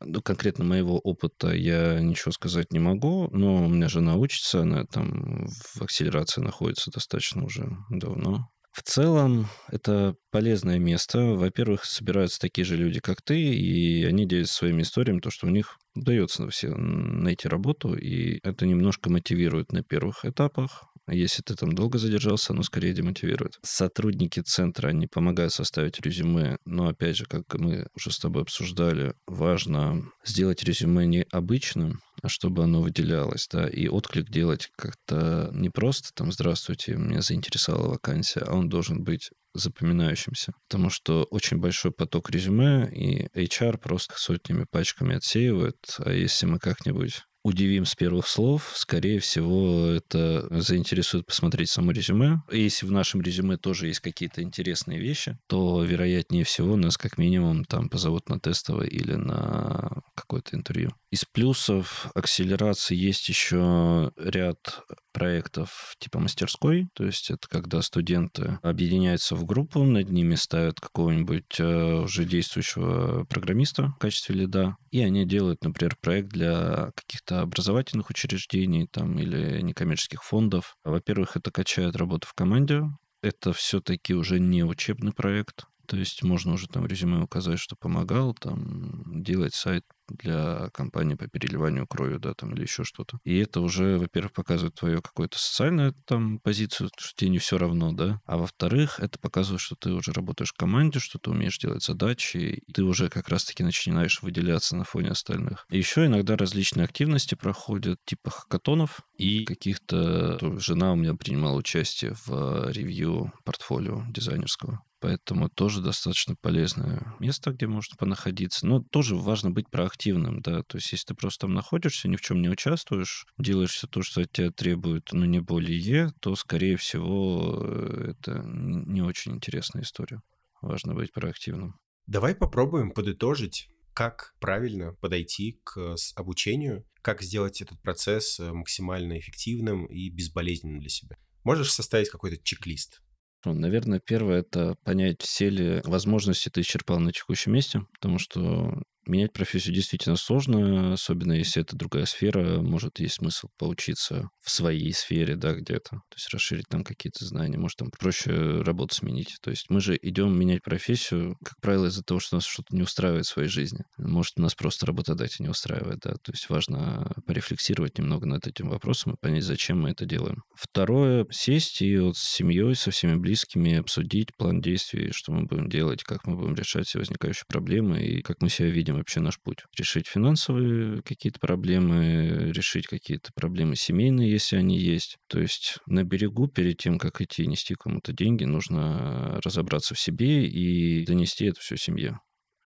ну, 0.00 0.20
конкретно 0.22 0.64
моего 0.64 0.98
опыта 0.98 1.52
я 1.54 2.00
ничего 2.00 2.32
сказать 2.32 2.72
не 2.72 2.78
могу, 2.78 3.28
но 3.32 3.64
у 3.64 3.68
меня 3.68 3.88
жена 3.88 4.16
учится, 4.16 4.62
она 4.62 4.84
там 4.84 5.46
в 5.48 5.82
акселерации 5.82 6.40
находится 6.40 6.90
достаточно 6.90 7.44
уже 7.44 7.68
давно. 7.90 8.48
В 8.72 8.82
целом, 8.82 9.46
это 9.68 10.16
полезное 10.30 10.78
место. 10.78 11.18
Во-первых, 11.18 11.86
собираются 11.86 12.38
такие 12.38 12.66
же 12.66 12.76
люди, 12.76 13.00
как 13.00 13.22
ты, 13.22 13.40
и 13.40 14.04
они 14.04 14.26
делятся 14.26 14.52
своими 14.52 14.82
историями, 14.82 15.20
то, 15.20 15.30
что 15.30 15.46
у 15.46 15.50
них 15.50 15.78
удается 15.94 16.46
все 16.50 16.74
найти 16.74 17.48
работу, 17.48 17.94
и 17.94 18.38
это 18.42 18.66
немножко 18.66 19.08
мотивирует 19.08 19.72
на 19.72 19.82
первых 19.82 20.26
этапах. 20.26 20.84
Если 21.08 21.42
ты 21.42 21.54
там 21.54 21.72
долго 21.72 21.98
задержался, 21.98 22.52
оно 22.52 22.62
скорее 22.62 22.92
демотивирует. 22.92 23.58
Сотрудники 23.62 24.40
центра, 24.40 24.88
они 24.88 25.06
помогают 25.06 25.52
составить 25.52 26.00
резюме, 26.00 26.58
но 26.64 26.88
опять 26.88 27.16
же, 27.16 27.26
как 27.26 27.54
мы 27.54 27.86
уже 27.94 28.10
с 28.10 28.18
тобой 28.18 28.42
обсуждали, 28.42 29.14
важно 29.26 30.10
сделать 30.24 30.64
резюме 30.64 31.06
не 31.06 31.24
обычным, 31.30 32.00
а 32.22 32.28
чтобы 32.28 32.64
оно 32.64 32.82
выделялось, 32.82 33.46
да, 33.50 33.68
и 33.68 33.88
отклик 33.88 34.30
делать 34.30 34.70
как-то 34.76 35.50
не 35.52 35.70
просто 35.70 36.10
там 36.14 36.32
«Здравствуйте, 36.32 36.96
меня 36.96 37.20
заинтересовала 37.20 37.88
вакансия», 37.88 38.40
а 38.40 38.54
он 38.54 38.68
должен 38.68 39.04
быть 39.04 39.30
запоминающимся. 39.54 40.52
Потому 40.68 40.90
что 40.90 41.24
очень 41.24 41.58
большой 41.58 41.92
поток 41.92 42.30
резюме, 42.30 42.90
и 42.92 43.28
HR 43.34 43.78
просто 43.78 44.14
сотнями 44.16 44.66
пачками 44.70 45.16
отсеивает. 45.16 45.76
А 45.98 46.12
если 46.12 46.46
мы 46.46 46.58
как-нибудь 46.58 47.22
удивим 47.46 47.84
с 47.84 47.94
первых 47.94 48.26
слов, 48.26 48.72
скорее 48.74 49.20
всего, 49.20 49.86
это 49.86 50.48
заинтересует 50.50 51.26
посмотреть 51.26 51.70
само 51.70 51.92
резюме. 51.92 52.42
Если 52.50 52.86
в 52.86 52.90
нашем 52.90 53.22
резюме 53.22 53.56
тоже 53.56 53.86
есть 53.86 54.00
какие-то 54.00 54.42
интересные 54.42 54.98
вещи, 54.98 55.38
то, 55.46 55.84
вероятнее 55.84 56.42
всего, 56.42 56.74
нас 56.74 56.98
как 56.98 57.18
минимум 57.18 57.64
там 57.64 57.88
позовут 57.88 58.28
на 58.28 58.40
тестовое 58.40 58.88
или 58.88 59.14
на 59.14 60.02
какое-то 60.16 60.56
интервью. 60.56 60.90
Из 61.12 61.24
плюсов 61.24 62.08
акселерации 62.14 62.96
есть 62.96 63.28
еще 63.28 64.10
ряд 64.16 64.80
проектов 65.12 65.94
типа 65.98 66.18
мастерской, 66.18 66.88
то 66.94 67.04
есть 67.06 67.30
это 67.30 67.48
когда 67.48 67.80
студенты 67.80 68.58
объединяются 68.62 69.34
в 69.34 69.46
группу, 69.46 69.82
над 69.84 70.10
ними 70.10 70.34
ставят 70.34 70.78
какого-нибудь 70.78 71.58
э, 71.58 72.02
уже 72.02 72.26
действующего 72.26 73.24
программиста 73.24 73.94
в 73.96 73.98
качестве 73.98 74.34
лида, 74.34 74.76
и 74.90 75.00
они 75.00 75.24
делают, 75.24 75.64
например, 75.64 75.96
проект 76.02 76.28
для 76.28 76.90
каких-то 76.94 77.35
образовательных 77.42 78.10
учреждений 78.10 78.86
там 78.86 79.18
или 79.18 79.60
некоммерческих 79.62 80.22
фондов. 80.22 80.76
Во-первых, 80.84 81.36
это 81.36 81.50
качает 81.50 81.96
работу 81.96 82.26
в 82.26 82.34
команде, 82.34 82.84
это 83.22 83.52
все-таки 83.52 84.14
уже 84.14 84.38
не 84.40 84.64
учебный 84.64 85.12
проект, 85.12 85.64
то 85.86 85.96
есть 85.96 86.22
можно 86.22 86.54
уже 86.54 86.68
там 86.68 86.86
резюме 86.86 87.22
указать, 87.22 87.58
что 87.58 87.76
помогал, 87.76 88.34
там 88.34 89.22
делать 89.22 89.54
сайт 89.54 89.84
для 90.08 90.70
компании 90.70 91.14
по 91.14 91.26
переливанию 91.28 91.86
крови, 91.86 92.18
да, 92.18 92.34
там, 92.34 92.54
или 92.54 92.62
еще 92.62 92.84
что-то. 92.84 93.18
И 93.24 93.38
это 93.38 93.60
уже, 93.60 93.98
во-первых, 93.98 94.32
показывает 94.32 94.74
твою 94.74 95.02
какую-то 95.02 95.38
социальную 95.38 95.94
там 96.04 96.38
позицию, 96.38 96.90
что 96.96 97.14
тебе 97.16 97.30
не 97.30 97.38
все 97.38 97.58
равно, 97.58 97.92
да, 97.92 98.20
а 98.26 98.36
во-вторых, 98.36 99.00
это 99.00 99.18
показывает, 99.18 99.60
что 99.60 99.76
ты 99.76 99.92
уже 99.92 100.12
работаешь 100.12 100.52
в 100.52 100.56
команде, 100.56 100.98
что 100.98 101.18
ты 101.18 101.30
умеешь 101.30 101.58
делать 101.58 101.82
задачи, 101.82 102.36
и 102.36 102.72
ты 102.72 102.82
уже 102.82 103.08
как 103.08 103.28
раз-таки 103.28 103.62
начинаешь 103.62 104.22
выделяться 104.22 104.76
на 104.76 104.84
фоне 104.84 105.10
остальных. 105.10 105.66
И 105.70 105.78
еще 105.78 106.06
иногда 106.06 106.36
различные 106.36 106.84
активности 106.84 107.34
проходят, 107.34 107.98
типа 108.04 108.30
хакатонов 108.30 109.00
и 109.16 109.44
каких-то... 109.44 110.38
Жена 110.58 110.92
у 110.92 110.96
меня 110.96 111.14
принимала 111.14 111.56
участие 111.56 112.14
в 112.26 112.70
ревью 112.70 113.32
портфолио 113.44 114.04
дизайнерского. 114.08 114.80
Поэтому 115.00 115.48
тоже 115.50 115.82
достаточно 115.82 116.34
полезное 116.40 117.14
место, 117.20 117.52
где 117.52 117.66
можно 117.66 117.96
понаходиться. 117.98 118.66
Но 118.66 118.80
тоже 118.80 119.14
важно 119.14 119.50
быть 119.50 119.68
проактивным, 119.70 119.95
да. 120.40 120.62
То 120.62 120.78
есть, 120.78 120.92
если 120.92 121.06
ты 121.06 121.14
просто 121.14 121.46
там 121.46 121.54
находишься, 121.54 122.08
ни 122.08 122.16
в 122.16 122.20
чем 122.20 122.42
не 122.42 122.48
участвуешь, 122.48 123.26
делаешь 123.38 123.72
все 123.72 123.86
то, 123.86 124.02
что 124.02 124.22
от 124.22 124.32
тебя 124.32 124.50
требует, 124.50 125.12
но 125.12 125.24
не 125.24 125.40
более, 125.40 126.12
то, 126.20 126.34
скорее 126.36 126.76
всего, 126.76 127.62
э, 127.62 128.12
это 128.12 128.42
не 128.44 129.02
очень 129.02 129.36
интересная 129.36 129.82
история. 129.82 130.22
Важно 130.60 130.94
быть 130.94 131.12
проактивным. 131.12 131.78
Давай 132.06 132.34
попробуем 132.34 132.92
подытожить, 132.92 133.68
как 133.92 134.34
правильно 134.40 134.92
подойти 134.94 135.60
к 135.64 135.96
обучению, 136.14 136.84
как 137.02 137.22
сделать 137.22 137.60
этот 137.60 137.80
процесс 137.82 138.38
э, 138.38 138.52
максимально 138.52 139.18
эффективным 139.18 139.86
и 139.86 140.10
безболезненным 140.10 140.80
для 140.80 140.88
себя. 140.90 141.16
Можешь 141.44 141.72
составить 141.72 142.10
какой-то 142.10 142.36
чек-лист? 142.42 143.00
Ну, 143.44 143.54
наверное, 143.54 144.00
первое 144.00 144.40
это 144.40 144.74
понять, 144.82 145.22
все 145.22 145.48
ли 145.48 145.80
возможности 145.84 146.48
ты 146.48 146.62
исчерпал 146.62 146.98
на 146.98 147.12
текущем 147.12 147.52
месте, 147.52 147.82
потому 147.92 148.18
что 148.18 148.82
Менять 149.06 149.32
профессию 149.32 149.74
действительно 149.74 150.16
сложно, 150.16 150.94
особенно 150.94 151.32
если 151.32 151.62
это 151.62 151.76
другая 151.76 152.06
сфера. 152.06 152.60
Может, 152.60 152.98
есть 152.98 153.16
смысл 153.16 153.48
поучиться 153.56 154.28
в 154.42 154.50
своей 154.50 154.92
сфере, 154.92 155.36
да, 155.36 155.54
где-то. 155.54 155.90
То 155.90 156.16
есть 156.16 156.28
расширить 156.32 156.66
там 156.68 156.82
какие-то 156.82 157.24
знания. 157.24 157.56
Может, 157.56 157.78
там 157.78 157.90
проще 157.96 158.32
работу 158.62 158.94
сменить. 158.96 159.36
То 159.42 159.50
есть 159.50 159.66
мы 159.68 159.80
же 159.80 159.96
идем 160.02 160.36
менять 160.36 160.62
профессию, 160.62 161.36
как 161.44 161.54
правило, 161.60 161.86
из-за 161.86 162.02
того, 162.02 162.18
что 162.18 162.36
нас 162.36 162.44
что-то 162.44 162.74
не 162.74 162.82
устраивает 162.82 163.26
в 163.26 163.28
своей 163.28 163.48
жизни. 163.48 163.84
Может, 163.96 164.38
нас 164.38 164.54
просто 164.56 164.86
работодатель 164.86 165.44
не 165.44 165.50
устраивает, 165.50 166.00
да. 166.02 166.14
То 166.14 166.32
есть 166.32 166.48
важно 166.48 167.12
порефлексировать 167.26 167.98
немного 167.98 168.26
над 168.26 168.46
этим 168.46 168.70
вопросом 168.70 169.12
и 169.12 169.16
понять, 169.20 169.44
зачем 169.44 169.82
мы 169.82 169.90
это 169.90 170.04
делаем. 170.04 170.42
Второе, 170.54 171.26
сесть 171.30 171.80
и 171.80 171.96
вот 171.98 172.16
с 172.16 172.22
семьей, 172.22 172.74
со 172.74 172.90
всеми 172.90 173.14
близкими 173.14 173.76
обсудить 173.76 174.34
план 174.36 174.60
действий, 174.60 175.12
что 175.12 175.32
мы 175.32 175.44
будем 175.44 175.68
делать, 175.68 176.02
как 176.02 176.26
мы 176.26 176.36
будем 176.36 176.54
решать 176.54 176.88
все 176.88 176.98
возникающие 176.98 177.44
проблемы 177.46 178.02
и 178.02 178.22
как 178.22 178.42
мы 178.42 178.48
себя 178.48 178.68
видим 178.68 178.95
вообще 178.98 179.20
наш 179.20 179.40
путь. 179.40 179.64
Решить 179.76 180.06
финансовые 180.06 181.02
какие-то 181.02 181.40
проблемы, 181.40 182.52
решить 182.52 182.86
какие-то 182.86 183.32
проблемы 183.34 183.76
семейные, 183.76 184.30
если 184.30 184.56
они 184.56 184.78
есть. 184.78 185.18
То 185.28 185.40
есть 185.40 185.78
на 185.86 186.04
берегу 186.04 186.48
перед 186.48 186.78
тем, 186.78 186.98
как 186.98 187.20
идти 187.20 187.46
нести 187.46 187.74
кому-то 187.74 188.12
деньги, 188.12 188.44
нужно 188.44 189.40
разобраться 189.42 189.94
в 189.94 190.00
себе 190.00 190.46
и 190.46 191.04
донести 191.04 191.46
это 191.46 191.60
все 191.60 191.76
семье 191.76 192.20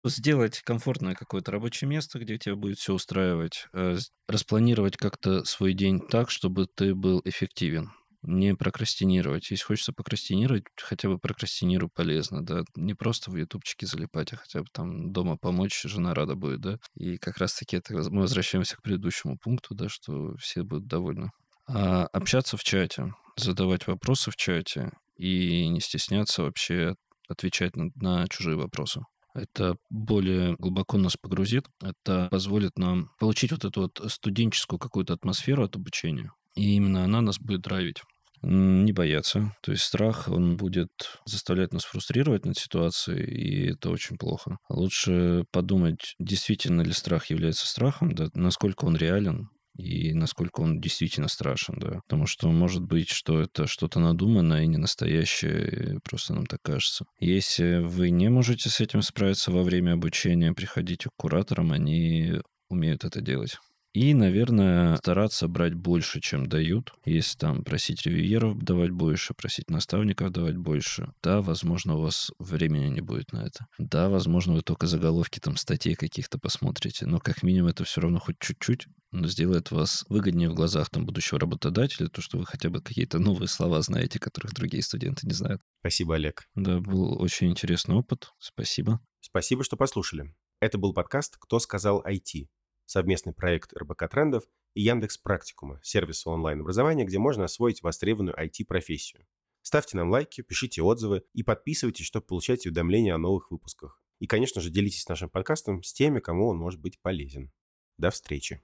сделать 0.07 0.61
комфортное 0.61 1.15
какое-то 1.15 1.51
рабочее 1.51 1.89
место, 1.89 2.19
где 2.19 2.37
тебя 2.37 2.55
будет 2.55 2.77
все 2.77 2.93
устраивать, 2.93 3.67
э, 3.73 3.97
распланировать 4.27 4.97
как-то 4.97 5.43
свой 5.45 5.73
день 5.73 5.99
так, 5.99 6.29
чтобы 6.29 6.67
ты 6.67 6.93
был 6.93 7.21
эффективен 7.25 7.91
не 8.25 8.55
прокрастинировать. 8.55 9.51
Если 9.51 9.63
хочется 9.63 9.93
прокрастинировать, 9.93 10.65
хотя 10.77 11.09
бы 11.09 11.17
прокрастинирую 11.17 11.89
полезно, 11.89 12.45
да. 12.45 12.63
Не 12.75 12.93
просто 12.93 13.31
в 13.31 13.35
ютубчике 13.35 13.85
залипать, 13.85 14.33
а 14.33 14.37
хотя 14.37 14.61
бы 14.61 14.67
там 14.71 15.11
дома 15.11 15.37
помочь, 15.37 15.81
жена 15.83 16.13
рада 16.13 16.35
будет, 16.35 16.61
да. 16.61 16.79
И 16.95 17.17
как 17.17 17.37
раз-таки 17.37 17.77
это 17.77 17.93
мы 18.11 18.21
возвращаемся 18.21 18.77
к 18.77 18.81
предыдущему 18.81 19.37
пункту, 19.37 19.75
да, 19.75 19.89
что 19.89 20.35
все 20.37 20.63
будут 20.63 20.87
довольны. 20.87 21.31
А 21.67 22.05
общаться 22.13 22.57
в 22.57 22.63
чате, 22.63 23.13
задавать 23.35 23.87
вопросы 23.87 24.31
в 24.31 24.35
чате 24.35 24.91
и 25.17 25.67
не 25.67 25.79
стесняться 25.79 26.43
вообще 26.43 26.95
отвечать 27.27 27.75
на, 27.75 27.89
на 27.95 28.27
чужие 28.27 28.55
вопросы. 28.55 29.01
Это 29.33 29.75
более 29.89 30.55
глубоко 30.55 30.97
нас 30.97 31.17
погрузит. 31.17 31.65
Это 31.81 32.29
позволит 32.31 32.77
нам 32.77 33.09
получить 33.19 33.51
вот 33.51 33.65
эту 33.65 33.81
вот 33.81 34.01
студенческую 34.07 34.79
какую-то 34.79 35.13
атмосферу 35.13 35.65
от 35.65 35.75
обучения. 35.75 36.31
И 36.55 36.75
именно 36.75 37.03
она 37.03 37.19
нас 37.21 37.37
будет 37.37 37.61
драйвить. 37.61 38.01
Не 38.47 38.91
бояться. 38.91 39.51
То 39.61 39.71
есть 39.71 39.83
страх, 39.83 40.27
он 40.27 40.55
будет 40.55 40.91
заставлять 41.25 41.73
нас 41.73 41.83
фрустрировать 41.83 42.45
над 42.45 42.55
ситуацией, 42.55 43.25
и 43.25 43.71
это 43.71 43.89
очень 43.89 44.17
плохо. 44.17 44.59
Лучше 44.69 45.45
подумать, 45.51 46.13
действительно 46.19 46.81
ли 46.81 46.91
страх 46.91 47.31
является 47.31 47.65
страхом, 47.65 48.13
да, 48.13 48.27
насколько 48.35 48.85
он 48.85 48.95
реален, 48.97 49.49
и 49.75 50.13
насколько 50.13 50.61
он 50.61 50.79
действительно 50.79 51.27
страшен, 51.27 51.79
да. 51.79 52.01
Потому 52.07 52.27
что 52.27 52.49
может 52.51 52.83
быть, 52.83 53.09
что 53.09 53.41
это 53.41 53.65
что-то 53.65 53.99
надуманное 53.99 54.61
и 54.61 54.67
не 54.67 54.77
настоящее, 54.77 55.99
просто 56.03 56.35
нам 56.35 56.45
так 56.45 56.61
кажется. 56.61 57.05
Если 57.19 57.79
вы 57.79 58.11
не 58.11 58.29
можете 58.29 58.69
с 58.69 58.79
этим 58.79 59.01
справиться 59.01 59.51
во 59.51 59.63
время 59.63 59.93
обучения, 59.93 60.53
приходите 60.53 61.09
к 61.09 61.15
кураторам, 61.17 61.71
они 61.71 62.41
умеют 62.69 63.05
это 63.05 63.21
делать. 63.21 63.57
И, 63.95 64.13
наверное, 64.13 64.97
стараться 64.97 65.47
брать 65.47 65.73
больше, 65.73 66.19
чем 66.19 66.47
дают. 66.47 66.93
Если 67.05 67.37
там 67.37 67.63
просить 67.63 68.05
ревьюеров 68.05 68.57
давать 68.59 68.91
больше, 68.91 69.33
просить 69.33 69.69
наставников 69.69 70.31
давать 70.31 70.57
больше. 70.57 71.13
Да, 71.23 71.41
возможно, 71.41 71.95
у 71.95 72.01
вас 72.01 72.29
времени 72.37 72.87
не 72.87 72.99
будет 72.99 73.31
на 73.31 73.45
это. 73.45 73.67
Да, 73.77 74.09
возможно, 74.09 74.55
вы 74.55 74.63
только 74.63 74.87
заголовки 74.87 75.39
там 75.39 75.55
статей 75.55 75.95
каких-то 75.95 76.37
посмотрите. 76.37 77.05
Но 77.05 77.19
как 77.19 77.41
минимум 77.41 77.69
это 77.69 77.85
все 77.85 78.01
равно 78.01 78.19
хоть 78.19 78.37
чуть-чуть 78.37 78.87
сделает 79.13 79.71
вас 79.71 80.03
выгоднее 80.09 80.49
в 80.49 80.55
глазах 80.55 80.89
там 80.89 81.05
будущего 81.05 81.39
работодателя, 81.39 82.09
то, 82.09 82.21
что 82.21 82.37
вы 82.37 82.45
хотя 82.45 82.69
бы 82.69 82.81
какие-то 82.81 83.17
новые 83.17 83.47
слова 83.47 83.81
знаете, 83.81 84.19
которых 84.19 84.53
другие 84.53 84.83
студенты 84.83 85.25
не 85.25 85.33
знают. 85.33 85.61
Спасибо, 85.79 86.15
Олег. 86.15 86.43
Да, 86.53 86.81
был 86.81 87.21
очень 87.21 87.49
интересный 87.49 87.95
опыт. 87.95 88.33
Спасибо. 88.39 88.99
Спасибо, 89.21 89.63
что 89.63 89.77
послушали. 89.77 90.35
Это 90.59 90.77
был 90.77 90.93
подкаст 90.93 91.37
«Кто 91.39 91.59
сказал 91.59 92.03
IT?» 92.05 92.47
Совместный 92.85 93.33
проект 93.33 93.73
РБК 93.73 94.09
Трендов 94.09 94.43
и 94.73 94.81
Яндекс 94.81 95.17
Практикума, 95.17 95.79
сервиса 95.83 96.29
онлайн-образования, 96.29 97.05
где 97.05 97.17
можно 97.17 97.45
освоить 97.45 97.81
востребованную 97.81 98.35
IT-профессию. 98.37 99.25
Ставьте 99.61 99.97
нам 99.97 100.11
лайки, 100.11 100.41
пишите 100.41 100.81
отзывы 100.83 101.23
и 101.33 101.41
подписывайтесь, 101.41 102.05
чтобы 102.05 102.27
получать 102.27 102.65
уведомления 102.65 103.15
о 103.15 103.17
новых 103.17 103.49
выпусках. 103.49 103.99
И, 104.19 104.27
конечно 104.27 104.61
же, 104.61 104.69
делитесь 104.69 105.07
нашим 105.09 105.29
подкастом 105.29 105.81
с 105.83 105.91
теми, 105.91 106.19
кому 106.19 106.47
он 106.47 106.57
может 106.57 106.79
быть 106.79 107.01
полезен. 107.01 107.51
До 107.97 108.11
встречи. 108.11 108.61